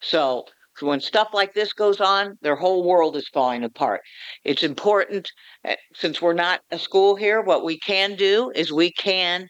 [0.00, 0.46] So
[0.80, 4.00] when stuff like this goes on, their whole world is falling apart.
[4.42, 5.30] It's important,
[5.64, 9.48] eh, since we're not a school here, what we can do is we can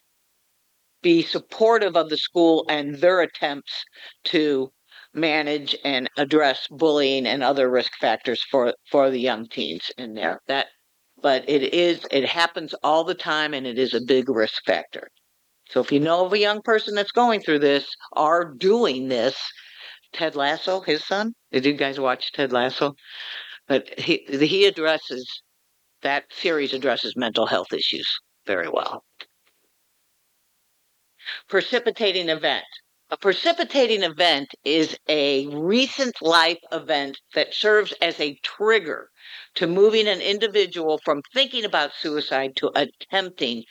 [1.02, 3.84] be supportive of the school and their attempts
[4.24, 4.70] to
[5.16, 10.40] manage and address bullying and other risk factors for for the young teens in there.
[10.46, 10.66] That
[11.20, 15.08] but it is it happens all the time and it is a big risk factor.
[15.68, 19.36] So if you know of a young person that's going through this or doing this
[20.12, 22.94] ted lasso his son did you guys watch ted lasso?
[23.66, 25.42] But he he addresses
[26.02, 28.06] that series addresses mental health issues
[28.46, 29.02] very well.
[31.48, 32.66] Precipitating event
[33.10, 39.10] a precipitating event is a recent life event that serves as a trigger
[39.54, 43.62] to moving an individual from thinking about suicide to attempting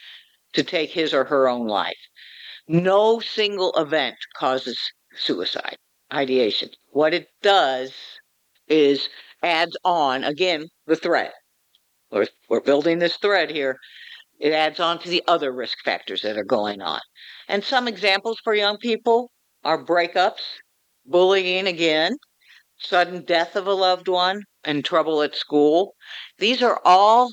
[0.53, 1.97] to take his or her own life.
[2.67, 4.79] No single event causes
[5.13, 5.77] suicide
[6.13, 6.69] ideation.
[6.91, 7.93] What it does
[8.67, 9.09] is
[9.43, 11.31] adds on, again, the thread.
[12.09, 13.77] We're, we're building this thread here.
[14.39, 17.01] It adds on to the other risk factors that are going on.
[17.47, 19.31] And some examples for young people
[19.63, 20.41] are breakups,
[21.05, 22.17] bullying again,
[22.77, 25.95] sudden death of a loved one, and trouble at school.
[26.39, 27.29] These are all,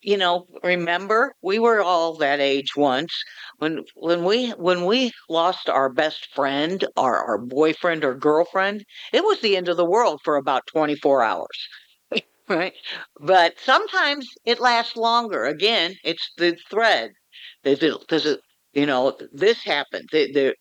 [0.00, 3.12] you know, remember, we were all that age once.
[3.58, 9.24] When when we when we lost our best friend or our boyfriend or girlfriend, it
[9.24, 11.68] was the end of the world for about 24 hours.
[12.48, 12.74] right?
[13.20, 15.44] But sometimes it lasts longer.
[15.44, 17.12] Again, it's the thread.
[17.64, 18.40] Does it, does it
[18.72, 20.08] you know, this happened.
[20.12, 20.54] They, they,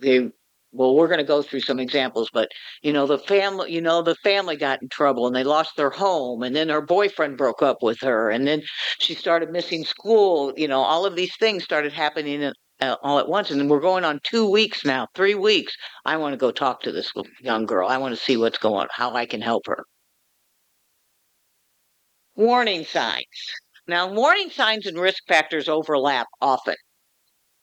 [0.00, 0.30] they,
[0.72, 2.48] well, we're going to go through some examples, but
[2.82, 5.90] you know, the family, you know, the family got in trouble and they lost their
[5.90, 8.62] home, and then her boyfriend broke up with her, and then
[8.98, 10.52] she started missing school.
[10.56, 14.04] You know, all of these things started happening uh, all at once, and we're going
[14.04, 15.74] on two weeks now, three weeks.
[16.04, 17.88] I want to go talk to this young girl.
[17.88, 19.84] I want to see what's going, on, how I can help her.
[22.34, 23.24] Warning signs.
[23.88, 26.74] Now, warning signs and risk factors overlap often.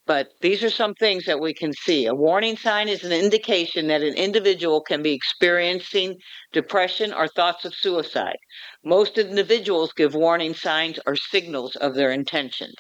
[0.06, 2.06] But these are some things that we can see.
[2.06, 6.18] A warning sign is an indication that an individual can be experiencing
[6.51, 8.38] depression or thoughts of suicide.
[8.84, 12.76] Most individuals give warning signs or signals of their intentions.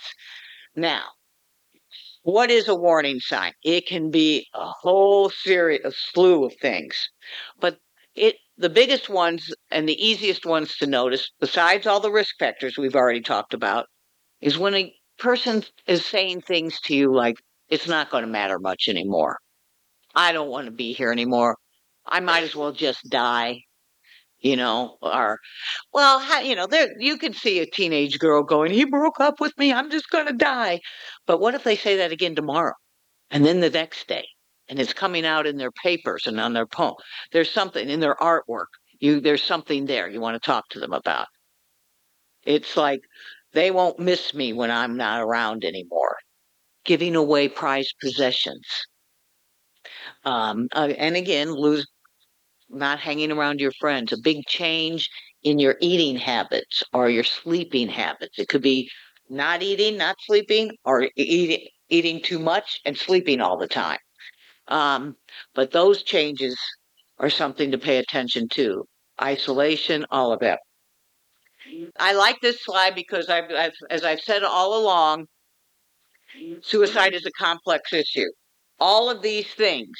[0.75, 1.03] Now,
[2.23, 3.53] what is a warning sign?
[3.63, 7.09] It can be a whole series, a slew of things,
[7.59, 7.79] but
[8.15, 12.77] it the biggest ones and the easiest ones to notice, besides all the risk factors
[12.77, 13.87] we've already talked about,
[14.41, 14.93] is when a
[15.23, 17.37] person is saying things to you like,
[17.69, 19.39] it's not going to matter much anymore.
[20.13, 21.57] I don't want to be here anymore.
[22.05, 23.61] I might as well just die.
[24.39, 25.39] You know, or,
[25.93, 29.53] well, you know, there you can see a teenage girl going, he broke up with
[29.57, 29.71] me.
[29.71, 30.81] I'm just going to die.
[31.25, 32.73] But what if they say that again tomorrow
[33.31, 34.25] and then the next day?
[34.67, 36.95] And it's coming out in their papers and on their poem.
[37.31, 38.67] There's something in their artwork.
[38.99, 41.27] You, there's something there you want to talk to them about.
[42.45, 42.99] It's like
[43.53, 46.17] they won't miss me when I'm not around anymore.
[46.85, 48.65] Giving away prized possessions.
[50.25, 51.87] Um, uh, and again, lose
[52.69, 54.11] not hanging around your friends.
[54.11, 55.09] A big change
[55.43, 58.39] in your eating habits or your sleeping habits.
[58.39, 58.89] It could be
[59.29, 63.99] not eating, not sleeping, or eating eating too much and sleeping all the time.
[64.67, 65.15] Um,
[65.53, 66.57] but those changes
[67.19, 68.85] are something to pay attention to.
[69.21, 70.59] Isolation, all of that.
[71.97, 75.27] I like this slide because I've, I've, as I've said all along,
[76.61, 78.27] suicide is a complex issue.
[78.79, 79.95] All of these things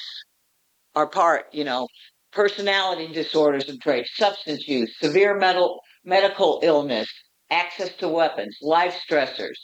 [0.96, 1.88] are part, you know,
[2.32, 7.08] personality disorders and traits, substance use, severe mental, medical illness,
[7.52, 9.58] access to weapons, life stressors,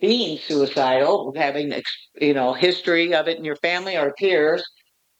[0.00, 1.72] being suicidal, having,
[2.20, 4.62] you know, history of it in your family or peers,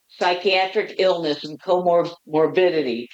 [0.09, 3.07] psychiatric illness and comorbidity,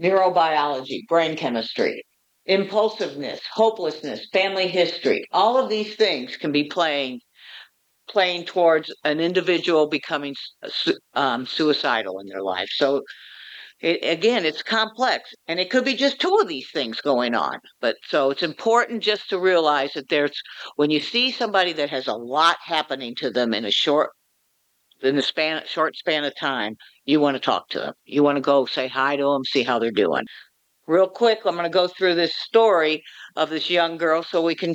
[0.00, 2.02] neurobiology, brain chemistry,
[2.48, 7.20] impulsiveness, hopelessness, family history, all of these things can be playing
[8.08, 10.34] playing towards an individual becoming
[11.12, 12.70] um, suicidal in their life.
[12.72, 13.02] So
[13.80, 17.58] it, again, it's complex, and it could be just two of these things going on.
[17.82, 20.32] But so it's important just to realize that there's
[20.76, 24.10] when you see somebody that has a lot happening to them in a short
[25.02, 27.94] in a span short span of time, you want to talk to them.
[28.06, 30.24] You want to go say hi to them, see how they're doing
[30.88, 33.04] real quick, I'm going to go through this story
[33.36, 34.74] of this young girl so we can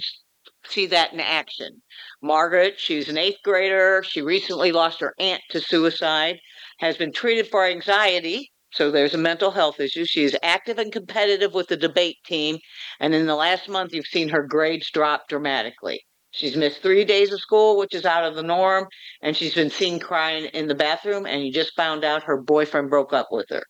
[0.65, 1.81] see that in action.
[2.21, 4.03] Margaret, she's an eighth grader.
[4.07, 6.37] She recently lost her aunt to suicide,
[6.79, 8.51] has been treated for anxiety.
[8.71, 10.05] So there's a mental health issue.
[10.05, 12.59] She is active and competitive with the debate team.
[12.99, 16.05] And in the last month, you've seen her grades drop dramatically.
[16.31, 18.87] She's missed three days of school, which is out of the norm.
[19.21, 21.27] And she's been seen crying in the bathroom.
[21.27, 23.63] And you just found out her boyfriend broke up with her.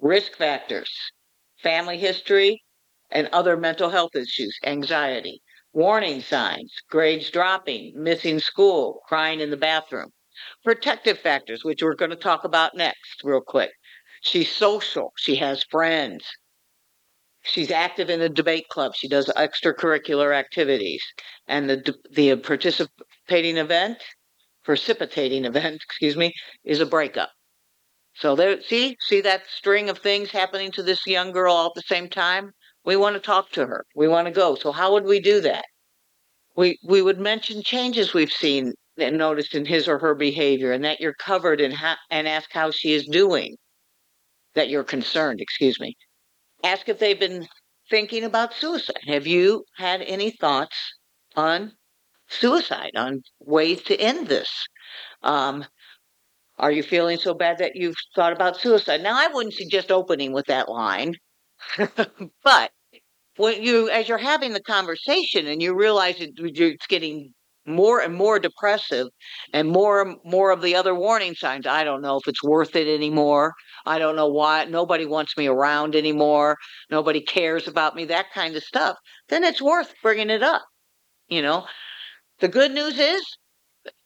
[0.00, 0.90] Risk factors
[1.66, 2.62] family history,
[3.10, 5.42] and other mental health issues, anxiety,
[5.72, 10.10] warning signs, grades dropping, missing school, crying in the bathroom.
[10.64, 13.72] Protective factors, which we're going to talk about next, real quick.
[14.20, 16.24] She's social, she has friends.
[17.42, 18.92] She's active in the debate club.
[18.94, 21.02] She does extracurricular activities.
[21.48, 23.98] And the, the participating event,
[24.64, 26.32] precipitating event, excuse me,
[26.64, 27.30] is a breakup.
[28.18, 31.74] So there, see, see that string of things happening to this young girl all at
[31.74, 32.52] the same time.
[32.84, 33.84] We want to talk to her.
[33.94, 34.54] We want to go.
[34.54, 35.64] So how would we do that?
[36.56, 40.84] We we would mention changes we've seen and noticed in his or her behavior, and
[40.84, 43.56] that you're covered and ha- and ask how she is doing.
[44.54, 45.40] That you're concerned.
[45.40, 45.96] Excuse me.
[46.64, 47.46] Ask if they've been
[47.90, 48.96] thinking about suicide.
[49.06, 50.76] Have you had any thoughts
[51.34, 51.72] on
[52.28, 54.48] suicide, on ways to end this?
[55.22, 55.66] Um,
[56.58, 59.02] are you feeling so bad that you've thought about suicide?
[59.02, 61.14] Now, I wouldn't suggest opening with that line,
[62.44, 62.70] but
[63.36, 67.34] when you, as you're having the conversation and you realize it, it's getting
[67.66, 69.08] more and more depressive
[69.52, 71.66] and more and more of the other warning signs.
[71.66, 73.52] I don't know if it's worth it anymore.
[73.84, 74.64] I don't know why.
[74.64, 76.56] Nobody wants me around anymore.
[76.90, 78.96] Nobody cares about me, that kind of stuff.
[79.28, 80.62] Then it's worth bringing it up.
[81.28, 81.66] You know,
[82.38, 83.22] the good news is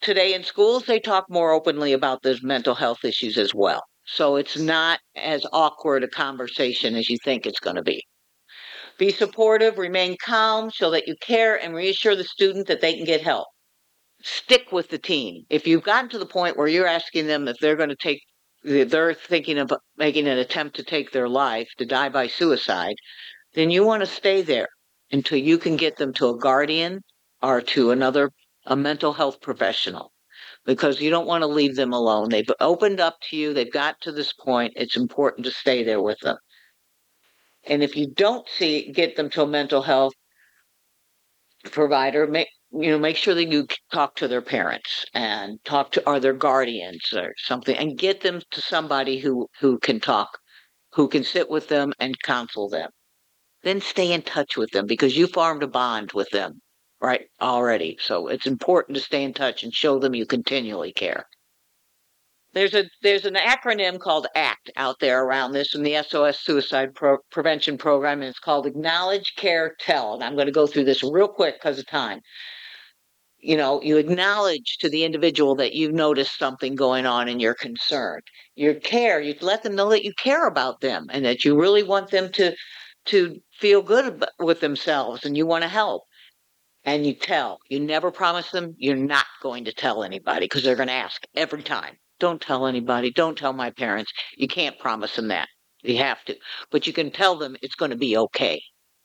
[0.01, 3.83] today in schools, they talk more openly about those mental health issues as well.
[4.05, 8.03] So it's not as awkward a conversation as you think it's going to be.
[8.99, 13.05] Be supportive, remain calm, show that you care, and reassure the student that they can
[13.05, 13.47] get help.
[14.22, 15.45] Stick with the team.
[15.49, 18.20] If you've gotten to the point where you're asking them if they're going to take,
[18.62, 22.97] they're thinking of making an attempt to take their life, to die by suicide,
[23.55, 24.68] then you want to stay there
[25.11, 27.01] until you can get them to a guardian
[27.43, 28.31] or to another
[28.66, 30.12] a mental health professional
[30.64, 32.28] because you don't want to leave them alone.
[32.28, 34.72] They've opened up to you, they've got to this point.
[34.76, 36.36] It's important to stay there with them.
[37.64, 40.14] And if you don't see get them to a mental health
[41.64, 46.08] provider, make, you know, make sure that you talk to their parents and talk to
[46.08, 50.38] or their guardians or something, and get them to somebody who who can talk,
[50.92, 52.90] who can sit with them and counsel them.
[53.62, 56.62] Then stay in touch with them because you formed a bond with them,
[57.01, 57.26] right?
[57.40, 61.26] Already, so it's important to stay in touch and show them you continually care.
[62.53, 66.94] There's a there's an acronym called ACT out there around this in the SOS Suicide
[66.94, 70.14] Pro- Prevention Program, and it's called Acknowledge, Care, Tell.
[70.14, 72.20] And I'm going to go through this real quick because of time.
[73.38, 77.55] You know, you acknowledge to the individual that you've noticed something going on and you're
[77.55, 78.24] concerned.
[78.57, 79.20] You care.
[79.20, 82.30] You let them know that you care about them and that you really want them
[82.32, 82.55] to
[83.07, 86.03] to feel good with themselves and you want to help.
[86.85, 87.59] And you tell.
[87.68, 91.22] You never promise them you're not going to tell anybody because they're going to ask
[91.35, 91.97] every time.
[92.18, 93.11] Don't tell anybody.
[93.11, 94.12] Don't tell my parents.
[94.37, 95.49] You can't promise them that.
[95.83, 96.37] You have to.
[96.70, 98.62] But you can tell them it's going to be okay.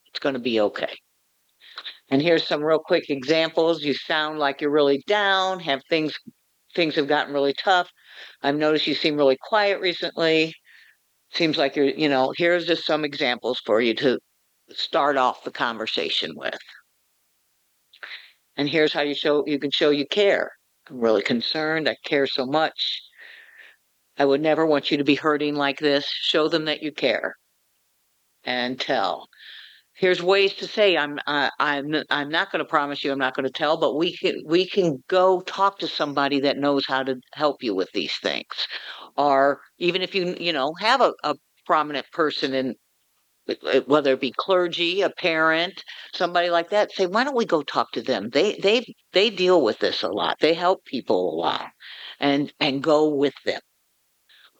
[0.07, 0.95] It's going to be okay.
[2.09, 3.83] And here's some real quick examples.
[3.83, 6.13] You sound like you're really down, have things
[6.75, 7.89] things have gotten really tough.
[8.43, 10.53] I've noticed you seem really quiet recently.
[11.33, 14.19] Seems like you're, you know, here's just some examples for you to
[14.71, 16.57] start off the conversation with.
[18.57, 20.51] And here's how you show you can show you care.
[20.89, 21.89] I'm really concerned.
[21.89, 23.01] I care so much.
[24.17, 26.05] I would never want you to be hurting like this.
[26.07, 27.35] Show them that you care.
[28.45, 29.27] And tell.
[29.93, 33.45] Here's ways to say I'm I'm I'm not going to promise you I'm not going
[33.45, 37.15] to tell, but we can we can go talk to somebody that knows how to
[37.33, 38.67] help you with these things,
[39.15, 41.35] or even if you you know have a, a
[41.65, 42.75] prominent person in
[43.85, 45.83] whether it be clergy, a parent,
[46.13, 48.29] somebody like that, say, why don't we go talk to them?
[48.29, 50.37] They they they deal with this a lot.
[50.39, 51.69] They help people a lot,
[52.19, 53.61] and and go with them.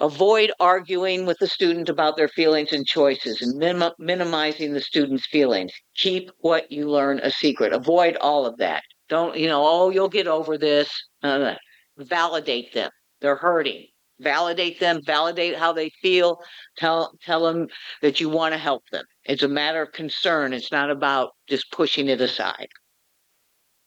[0.02, 5.26] Avoid arguing with the student about their feelings and choices and minim- minimizing the student's
[5.26, 5.72] feelings.
[5.96, 7.72] Keep what you learn a secret.
[7.72, 8.84] Avoid all of that.
[9.08, 10.90] Don't, you know, oh, you'll get over this.
[11.24, 11.56] Uh,
[11.98, 12.92] validate them.
[13.22, 13.88] They're hurting.
[14.20, 16.40] Validate them, validate how they feel.
[16.78, 17.68] Tell tell them
[18.02, 19.04] that you want to help them.
[19.26, 20.54] It's a matter of concern.
[20.54, 22.68] It's not about just pushing it aside.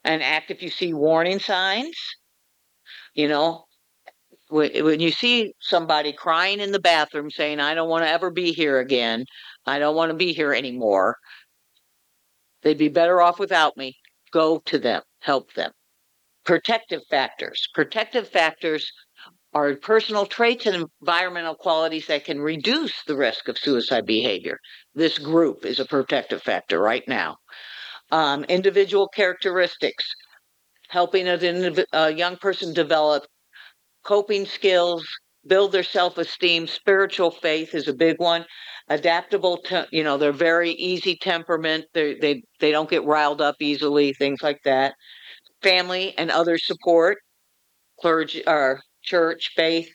[0.05, 1.97] And act if you see warning signs.
[3.14, 3.64] You know,
[4.49, 8.31] when, when you see somebody crying in the bathroom saying, I don't want to ever
[8.31, 9.24] be here again,
[9.66, 11.16] I don't want to be here anymore,
[12.62, 13.97] they'd be better off without me.
[14.33, 15.72] Go to them, help them.
[16.45, 17.68] Protective factors.
[17.74, 18.91] Protective factors
[19.59, 24.59] are personal traits and environmental qualities that can reduce the risk of suicide behavior.
[24.94, 27.36] This group is a protective factor right now.
[28.11, 30.04] Um, individual characteristics,
[30.88, 33.24] helping a, a young person develop
[34.04, 35.04] coping skills,
[35.46, 36.66] build their self-esteem.
[36.66, 38.44] Spiritual faith is a big one.
[38.88, 41.84] Adaptable, to, you know, they're very easy temperament.
[41.92, 44.14] They they they don't get riled up easily.
[44.14, 44.94] Things like that.
[45.62, 47.18] Family and other support,
[48.00, 49.88] clergy or church, faith,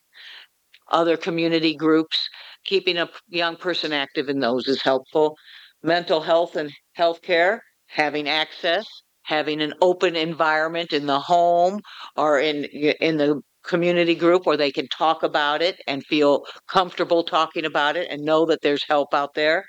[0.89, 2.17] other community groups.
[2.65, 5.35] Keeping a young person active in those is helpful.
[5.83, 8.85] Mental health and health care, having access,
[9.23, 11.81] having an open environment in the home
[12.15, 17.23] or in in the community group where they can talk about it and feel comfortable
[17.23, 19.63] talking about it and know that there's help out there.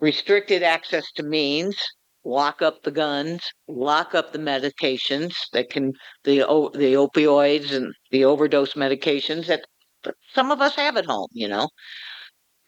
[0.00, 1.76] Restricted access to means,
[2.24, 5.92] lock up the guns, lock up the medications that can
[6.24, 6.38] the
[6.74, 9.64] the opioids and the overdose medications that
[10.34, 11.68] some of us have at home, you know.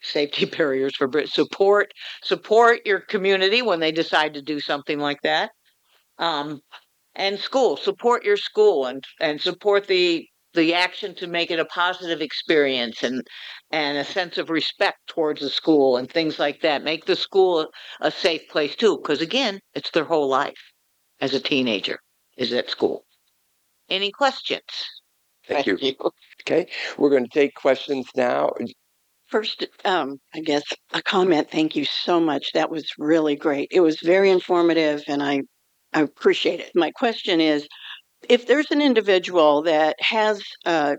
[0.02, 1.92] Safety barriers for Brit support
[2.22, 5.50] support your community when they decide to do something like that.
[6.18, 6.60] Um,
[7.14, 11.64] and school support your school and and support the the action to make it a
[11.66, 13.26] positive experience and
[13.70, 17.68] and a sense of respect towards the school and things like that make the school
[18.00, 20.72] a safe place too because again it's their whole life
[21.20, 21.98] as a teenager
[22.36, 23.04] is at school
[23.90, 24.62] any questions
[25.46, 25.78] Thank you.
[26.42, 28.50] Okay, we're going to take questions now.
[29.26, 31.50] First, um, I guess a comment.
[31.50, 32.52] Thank you so much.
[32.52, 33.68] That was really great.
[33.70, 35.42] It was very informative, and I,
[35.92, 36.70] I appreciate it.
[36.74, 37.66] My question is,
[38.28, 40.96] if there's an individual that has uh,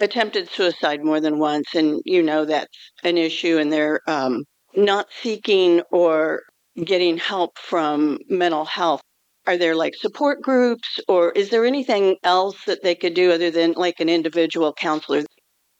[0.00, 4.44] attempted suicide more than once, and you know that's an issue, and they're um,
[4.74, 6.42] not seeking or
[6.84, 9.00] getting help from mental health,
[9.46, 13.50] are there like support groups, or is there anything else that they could do other
[13.50, 15.22] than like an individual counselor?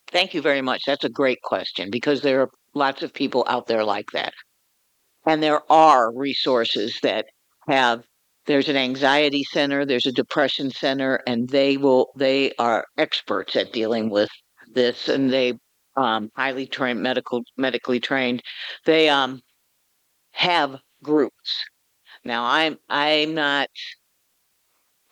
[0.09, 0.83] Thank you very much.
[0.87, 4.33] That's a great question because there are lots of people out there like that.
[5.27, 7.27] And there are resources that
[7.69, 8.05] have
[8.47, 13.73] there's an anxiety center, there's a depression center, and they will they are experts at
[13.73, 14.31] dealing with
[14.73, 15.55] this and they
[15.97, 18.43] um highly trained medical medically trained.
[18.85, 19.41] They um
[20.33, 21.65] have groups.
[22.25, 23.69] Now I'm I'm not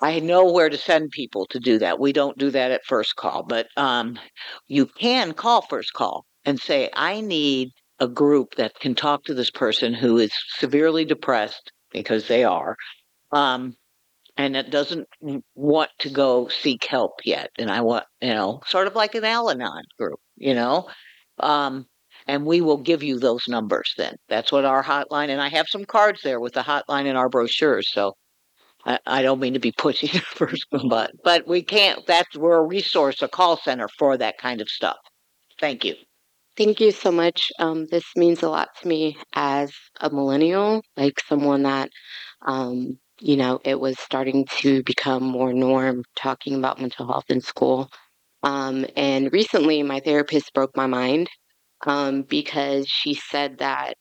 [0.01, 1.99] I know where to send people to do that.
[1.99, 4.19] We don't do that at first call, but um,
[4.67, 7.71] you can call first call and say, I need
[8.01, 12.77] a group that can talk to this person who is severely depressed because they are,
[13.35, 13.75] um,
[14.37, 15.07] and it doesn't
[15.55, 17.51] want to go seek help yet.
[17.59, 20.89] And I want, you know, sort of like an Al Anon group, you know,
[21.41, 21.87] um,
[22.27, 24.15] and we will give you those numbers then.
[24.29, 27.29] That's what our hotline, and I have some cards there with the hotline in our
[27.29, 27.93] brochures.
[27.93, 28.15] So
[28.87, 32.07] I, I don't mean to be pushy first, but but we can't.
[32.07, 34.97] That's we're a resource, a call center for that kind of stuff.
[35.61, 35.95] Thank you.
[36.57, 37.51] Thank you so much.
[37.59, 41.91] Um, this means a lot to me as a millennial, like someone that,
[42.43, 47.41] um, you know, it was starting to become more norm talking about mental health in
[47.41, 47.89] school.
[48.43, 51.31] Um, and recently, my therapist broke my mind
[51.87, 53.95] um, because she said that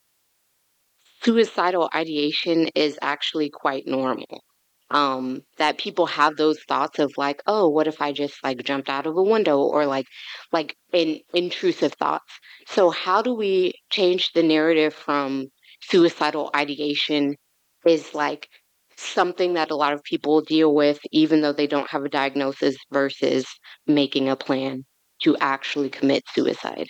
[1.24, 4.44] suicidal ideation is actually quite normal.
[4.92, 8.90] Um, that people have those thoughts of like, oh, what if I just like jumped
[8.90, 10.06] out of a window or like
[10.52, 12.40] like in intrusive thoughts.
[12.68, 15.48] So how do we change the narrative from
[15.82, 17.38] suicidal ideation
[17.86, 18.50] is like
[18.98, 22.76] something that a lot of people deal with even though they don't have a diagnosis
[22.92, 23.46] versus
[23.88, 24.86] making a plan
[25.22, 26.88] to actually commit suicide?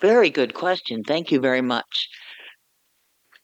[0.00, 1.02] Very good question.
[1.02, 2.08] Thank you very much.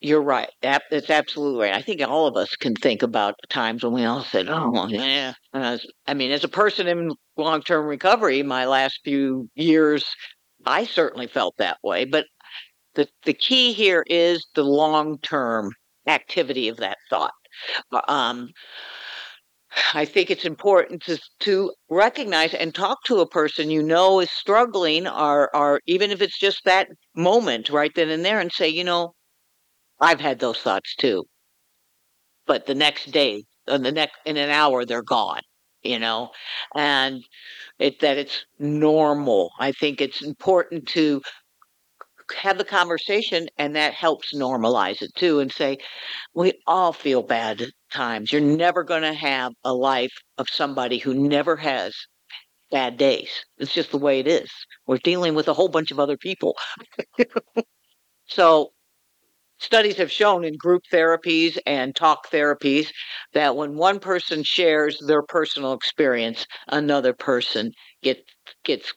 [0.01, 0.51] You're right.
[0.62, 1.74] That, that's absolutely right.
[1.74, 5.34] I think all of us can think about times when we all said, "Oh, yeah."
[5.53, 10.07] I, I mean, as a person in long-term recovery, my last few years,
[10.64, 12.07] I certainly felt that way.
[12.07, 12.24] But
[12.94, 15.72] the the key here is the long-term
[16.07, 17.32] activity of that thought.
[17.92, 18.50] Uh, Um,
[19.94, 24.30] I think it's important to to recognize and talk to a person you know is
[24.30, 28.68] struggling, or or even if it's just that moment right then and there, and say,
[28.68, 29.14] you know,
[30.00, 31.26] I've had those thoughts too.
[32.46, 35.40] But the next day, or the next in an hour, they're gone.
[35.82, 36.32] You know,
[36.74, 37.24] and
[37.78, 39.52] it that it's normal.
[39.61, 41.22] I think it's important to
[42.34, 45.78] have the conversation, and that helps normalize it too, and say
[46.34, 48.32] we all feel bad at times.
[48.32, 51.94] You're never going to have a life of somebody who never has
[52.70, 53.30] bad days.
[53.58, 54.50] It's just the way it is.
[54.86, 56.56] We're dealing with a whole bunch of other people.
[58.26, 58.70] so
[59.58, 62.88] studies have shown in group therapies and talk therapies
[63.34, 67.72] that when one person shares their personal experience, another person
[68.02, 68.22] gets
[68.64, 68.92] gets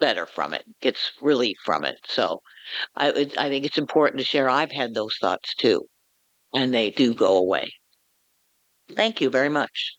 [0.00, 1.96] better from it, gets relief from it.
[2.06, 2.40] So
[2.96, 4.48] I I think it's important to share.
[4.48, 5.86] I've had those thoughts too,
[6.54, 7.70] and they do go away.
[8.96, 9.96] Thank you very much.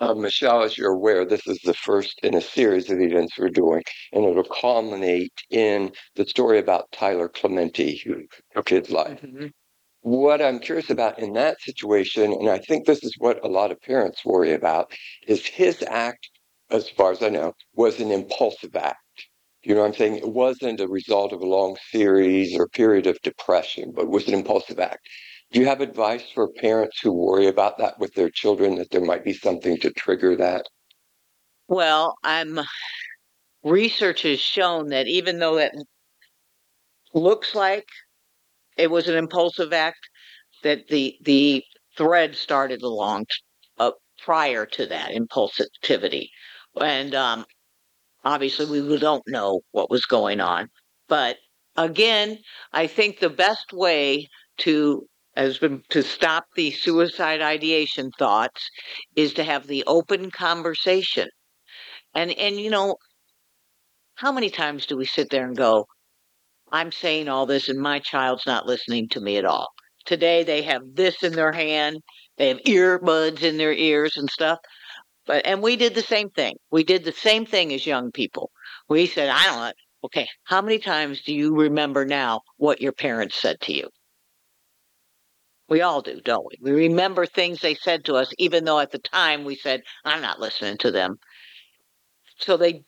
[0.00, 3.48] Uh, Michelle, as you're aware, this is the first in a series of events we're
[3.48, 9.24] doing, and it'll culminate in the story about Tyler Clementi, who took his life.
[10.02, 13.70] What I'm curious about in that situation, and I think this is what a lot
[13.70, 14.92] of parents worry about,
[15.26, 16.28] is his act,
[16.70, 18.98] as far as I know, was an impulsive act.
[19.64, 20.16] You know what I'm saying?
[20.16, 24.34] It wasn't a result of a long series or period of depression, but was an
[24.34, 25.08] impulsive act.
[25.52, 29.04] Do you have advice for parents who worry about that with their children, that there
[29.04, 30.66] might be something to trigger that?
[31.68, 32.60] Well, I'm
[33.62, 35.72] research has shown that even though it
[37.14, 37.86] looks like
[38.76, 40.08] it was an impulsive act,
[40.62, 41.64] that the the
[41.96, 43.26] thread started along
[43.78, 43.92] uh,
[44.22, 46.28] prior to that impulsivity,
[46.78, 47.46] and um,
[48.24, 50.68] obviously we don't know what was going on.
[51.08, 51.36] But
[51.76, 52.38] again,
[52.72, 55.06] I think the best way to
[55.36, 58.70] has been to stop the suicide ideation thoughts
[59.16, 61.28] is to have the open conversation.
[62.14, 62.96] And and you know,
[64.14, 65.86] how many times do we sit there and go,
[66.70, 69.68] I'm saying all this and my child's not listening to me at all.
[70.06, 71.98] Today they have this in their hand,
[72.36, 74.58] they have earbuds in their ears and stuff.
[75.26, 76.56] But and we did the same thing.
[76.70, 78.50] We did the same thing as young people.
[78.88, 79.74] We said, I don't.
[80.04, 83.88] Okay, how many times do you remember now what your parents said to you?
[85.68, 86.58] We all do, don't we?
[86.60, 90.20] We remember things they said to us, even though at the time we said, I'm
[90.20, 91.16] not listening to them.
[92.36, 92.84] So they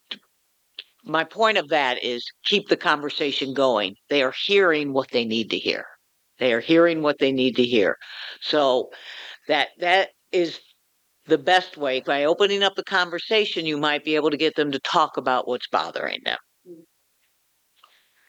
[1.07, 3.95] my point of that is keep the conversation going.
[4.11, 5.87] They are hearing what they need to hear.
[6.39, 7.97] They are hearing what they need to hear.
[8.41, 8.91] So
[9.49, 10.61] that that is
[11.27, 12.01] the best way.
[12.01, 15.49] By opening up the conversation, you might be able to get them to talk about
[15.49, 16.39] what's bothering them.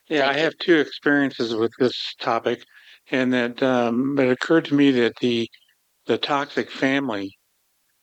[0.09, 0.43] Yeah, Thank I you.
[0.45, 2.63] have two experiences with this topic,
[3.11, 5.49] and that um, it occurred to me that the
[6.05, 7.31] the toxic family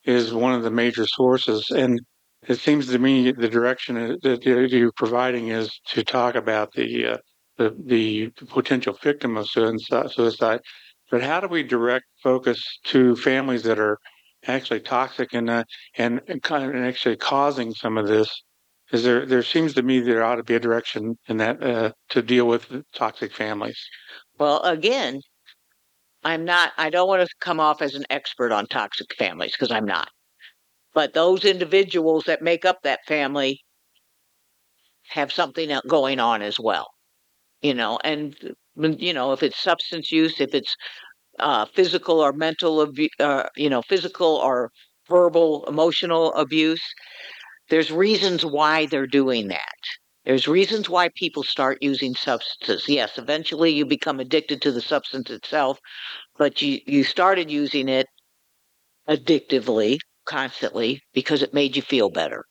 [0.05, 1.99] is one of the major sources, and
[2.47, 7.05] it seems to me the direction that you- you're providing is to talk about the
[7.07, 7.17] uh,
[7.57, 10.11] the, the potential victim of suicide.
[10.11, 10.59] Suicide,
[11.09, 13.97] but how do we direct focus to families that are
[14.47, 15.63] actually toxic and uh,
[15.97, 18.29] and of actually causing some of this?
[18.91, 21.91] Is there there seems to me there ought to be a direction in that uh,
[22.09, 23.79] to deal with toxic families.
[24.37, 25.21] Well, again,
[26.23, 29.71] I'm not, I don't want to come off as an expert on toxic families because
[29.71, 30.09] I'm not.
[30.93, 33.59] But those individuals that make up that family
[35.09, 36.87] have something going on as well.
[37.61, 38.35] You know, and,
[38.75, 40.75] you know, if it's substance use, if it's
[41.39, 44.71] uh, physical or mental, abuse, uh, you know, physical or
[45.09, 46.81] verbal, emotional abuse,
[47.69, 49.75] there's reasons why they're doing that.
[50.25, 52.87] There's reasons why people start using substances.
[52.87, 55.79] Yes, eventually you become addicted to the substance itself,
[56.37, 58.07] but you, you started using it
[59.07, 62.43] addictively, constantly, because it made you feel better.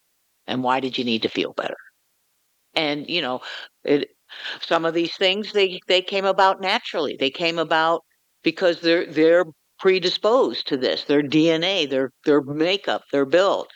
[0.46, 1.76] And why did you need to feel better?
[2.74, 3.40] And, you know,
[3.84, 4.08] it,
[4.60, 7.16] some of these things they, they came about naturally.
[7.18, 8.02] They came about
[8.44, 9.46] because they're they're
[9.80, 11.04] predisposed to this.
[11.04, 13.66] Their DNA, their their makeup, their build.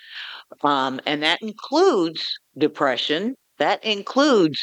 [0.62, 4.58] Um, and that includes depression, that includes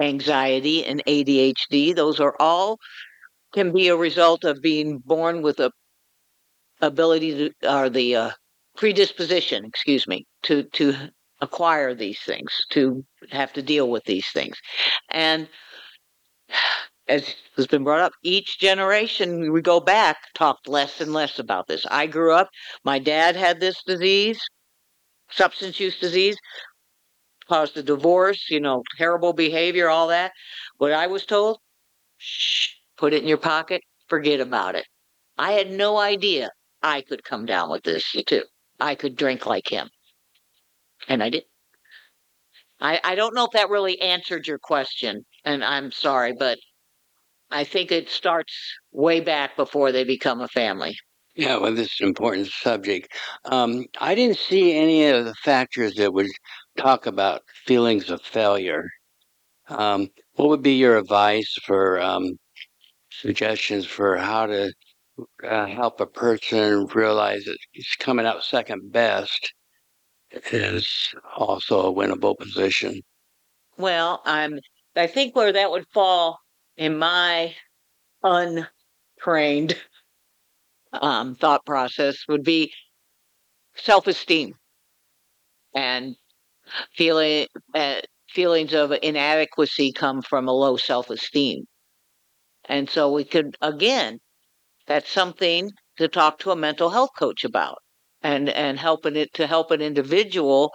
[0.00, 1.94] anxiety and ADHD.
[1.94, 2.78] Those are all
[3.52, 5.70] can be a result of being born with a
[6.80, 8.30] ability to, or the uh,
[8.76, 10.94] predisposition, excuse me, to to
[11.40, 14.56] acquire these things, to have to deal with these things,
[15.10, 15.48] and
[17.08, 21.66] as has been brought up, each generation we go back talked less and less about
[21.66, 21.86] this.
[21.90, 22.48] I grew up,
[22.84, 24.40] my dad had this disease,
[25.30, 26.36] substance use disease
[27.48, 30.32] caused a divorce, you know, terrible behavior, all that.
[30.76, 31.58] What I was told,
[32.18, 34.86] shh, put it in your pocket, forget about it.
[35.38, 36.50] I had no idea
[36.82, 38.44] I could come down with this too.
[38.78, 39.88] I could drink like him.
[41.08, 41.44] And I did.
[42.80, 46.58] I, I don't know if that really answered your question, and I'm sorry, but
[47.50, 48.52] I think it starts
[48.92, 50.96] way back before they become a family.
[51.34, 53.12] Yeah, well, this is an important subject.
[53.44, 56.26] Um, I didn't see any of the factors that would
[56.76, 58.88] talk about feelings of failure.
[59.68, 62.38] Um, what would be your advice for um,
[63.10, 64.72] suggestions for how to
[65.44, 69.52] uh, help a person realize that it's coming out second best
[70.52, 73.00] is also a winnable position?
[73.76, 74.58] Well, I'm
[74.96, 76.40] I think where that would fall
[76.78, 77.54] in my
[78.22, 79.76] untrained
[80.92, 82.72] um, thought process would be
[83.74, 84.54] self-esteem
[85.74, 86.16] and
[86.94, 88.00] feeling uh,
[88.30, 91.64] feelings of inadequacy come from a low self-esteem.
[92.68, 94.20] And so we could again
[94.86, 97.78] that's something to talk to a mental health coach about
[98.22, 100.72] and and helping it to help an individual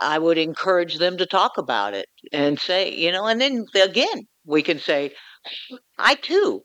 [0.00, 4.26] I- would encourage them to talk about it and say, you know, and then again,
[4.44, 5.14] we can say,
[5.98, 6.64] I too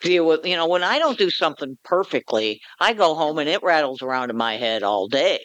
[0.00, 3.62] deal with, you know, when I don't do something perfectly, I go home and it
[3.62, 5.44] rattles around in my head all day.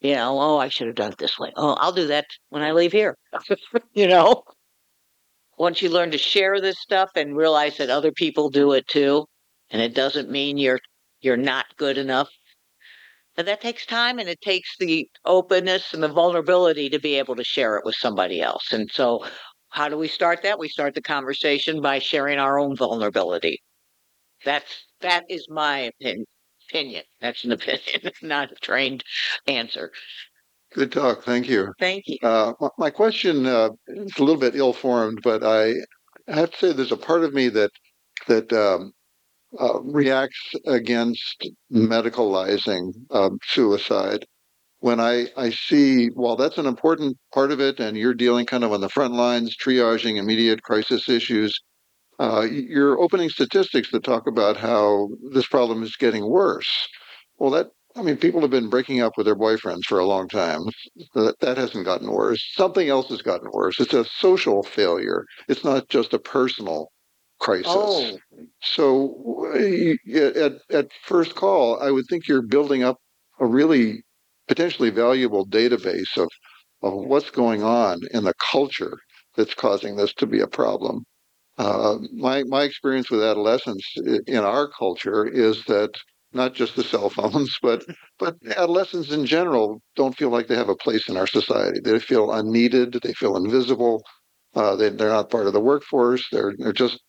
[0.00, 1.52] You know, oh, I should have done it this way.
[1.56, 3.16] Oh, I'll do that when I leave here.
[3.94, 4.44] you know,
[5.58, 9.26] once you learn to share this stuff and realize that other people do it too,
[9.70, 10.80] and it doesn't mean you're
[11.20, 12.28] you're not good enough.
[13.38, 17.36] And that takes time and it takes the openness and the vulnerability to be able
[17.36, 18.72] to share it with somebody else.
[18.72, 19.24] And so
[19.68, 20.58] how do we start that?
[20.58, 23.62] We start the conversation by sharing our own vulnerability.
[24.44, 26.26] That's that is my opinion.
[26.68, 27.04] Opinion.
[27.20, 29.04] That's an opinion, not a trained
[29.46, 29.92] answer.
[30.74, 31.24] Good talk.
[31.24, 31.72] Thank you.
[31.78, 32.18] Thank you.
[32.22, 35.74] Uh, my- question uh, is a little bit ill-formed, but I
[36.26, 37.70] have to say there's a part of me that
[38.26, 38.92] that um,
[39.58, 44.24] uh, reacts against medicalizing um, suicide.
[44.80, 48.62] When I, I see, while that's an important part of it, and you're dealing kind
[48.62, 51.58] of on the front lines, triaging immediate crisis issues,
[52.20, 56.88] uh, you're opening statistics that talk about how this problem is getting worse.
[57.38, 60.28] Well, that I mean, people have been breaking up with their boyfriends for a long
[60.28, 60.60] time.
[61.14, 62.44] That, that hasn't gotten worse.
[62.54, 63.80] Something else has gotten worse.
[63.80, 65.24] It's a social failure.
[65.48, 66.92] It's not just a personal
[67.38, 67.72] crisis.
[67.74, 68.18] Oh,
[68.62, 72.98] So uh, at, at first call, I would think you're building up
[73.40, 74.02] a really
[74.48, 76.28] potentially valuable database of,
[76.82, 78.98] of what's going on in the culture
[79.36, 81.04] that's causing this to be a problem.
[81.58, 83.86] Uh, my my experience with adolescents
[84.26, 85.90] in our culture is that
[86.32, 87.84] not just the cell phones, but
[88.18, 91.80] but adolescents in general don't feel like they have a place in our society.
[91.80, 92.98] They feel unneeded.
[93.02, 94.02] They feel invisible.
[94.54, 96.24] Uh, they, they're not part of the workforce.
[96.32, 97.00] They're they're just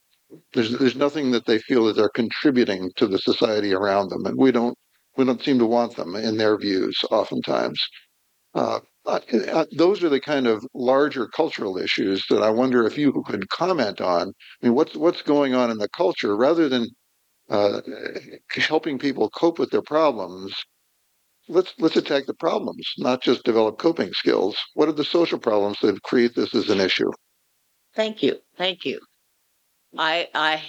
[0.54, 4.38] there's there's nothing that they feel that they're contributing to the society around them, and
[4.38, 4.78] we don't
[5.18, 7.80] we don't seem to want them in their views oftentimes.
[8.54, 8.80] Uh,
[9.72, 14.02] those are the kind of larger cultural issues that I wonder if you could comment
[14.02, 14.30] on.
[14.30, 16.88] I mean, what's what's going on in the culture rather than
[17.50, 17.82] uh,
[18.52, 20.54] helping people cope with their problems,
[21.48, 24.56] let's let's attack the problems, not just develop coping skills.
[24.76, 27.12] What are the social problems that create this as an issue?
[27.96, 28.40] Thank you.
[28.58, 29.00] Thank you.
[29.98, 30.64] I I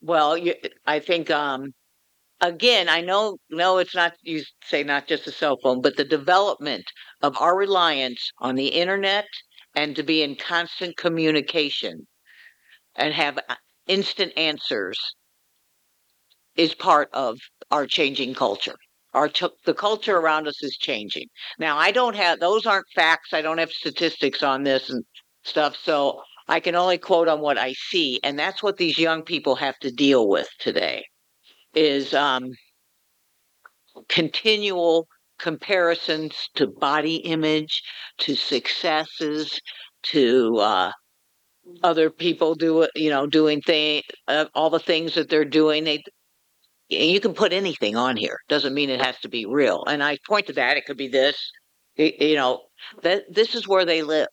[0.00, 0.54] well, you,
[0.86, 1.72] I think um
[2.40, 6.04] again, I know no it's not you say not just a cell phone, but the
[6.04, 6.84] development
[7.22, 9.26] of our reliance on the internet
[9.74, 12.06] and to be in constant communication
[12.96, 13.56] and have uh,
[13.86, 14.98] instant answers
[16.56, 17.38] is part of
[17.70, 18.76] our changing culture.
[19.14, 21.26] Our ch- the culture around us is changing.
[21.58, 23.32] Now, I don't have those aren't facts.
[23.32, 25.04] I don't have statistics on this and
[25.44, 29.22] stuff, so I can only quote on what I see, and that's what these young
[29.22, 31.04] people have to deal with today.
[31.74, 32.50] Is um,
[34.08, 35.06] continual
[35.38, 37.82] comparisons to body image,
[38.18, 39.60] to successes,
[40.04, 40.92] to uh,
[41.82, 46.02] other people do you know doing thing uh, all the things that they're doing they
[46.88, 50.18] you can put anything on here doesn't mean it has to be real and i
[50.26, 51.52] point to that it could be this
[51.96, 52.60] you know
[53.02, 54.28] that this is where they live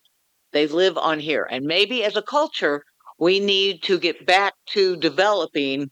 [0.52, 1.46] they live on here.
[1.50, 2.82] And maybe as a culture
[3.18, 5.90] we need to get back to developing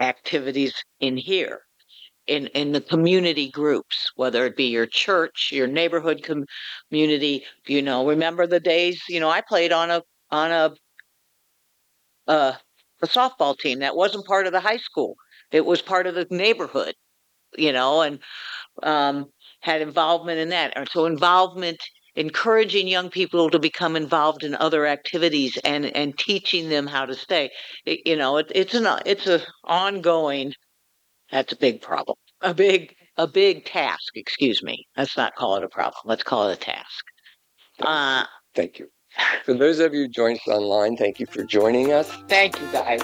[0.00, 1.62] activities in here
[2.26, 6.46] in in the community groups whether it be your church your neighborhood com-
[6.88, 10.72] community you know remember the days you know i played on a on a
[12.26, 12.52] uh
[13.02, 15.16] a softball team that wasn't part of the high school.
[15.50, 16.94] It was part of the neighborhood
[17.56, 18.18] you know and
[18.82, 19.26] um
[19.60, 20.72] had involvement in that.
[20.76, 21.82] And so involvement
[22.14, 27.14] encouraging young people to become involved in other activities and and teaching them how to
[27.14, 27.50] stay
[27.86, 30.52] it, you know it, it's an it's a ongoing
[31.32, 32.16] that's a big problem.
[32.42, 34.86] A big a big task, excuse me.
[34.96, 36.02] Let's not call it a problem.
[36.04, 37.04] Let's call it a task.
[37.80, 38.88] Uh Thank you.
[39.44, 42.10] For those of you who joined us online, thank you for joining us.
[42.28, 43.00] thank you guys.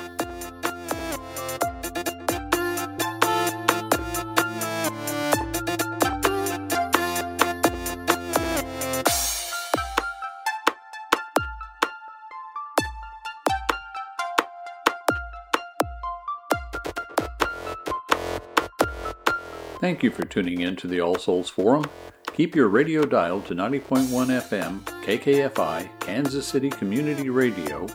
[19.88, 21.86] Thank you for tuning in to the All Souls Forum.
[22.34, 27.86] Keep your radio dialed to 90.1 FM, KKFI, Kansas City Community Radio,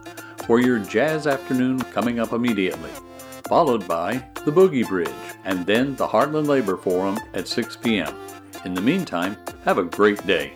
[0.47, 2.89] for your jazz afternoon coming up immediately,
[3.43, 4.13] followed by
[4.43, 5.13] the Boogie Bridge,
[5.45, 8.11] and then the Heartland Labor Forum at 6 p.m.
[8.65, 10.53] In the meantime, have a great day.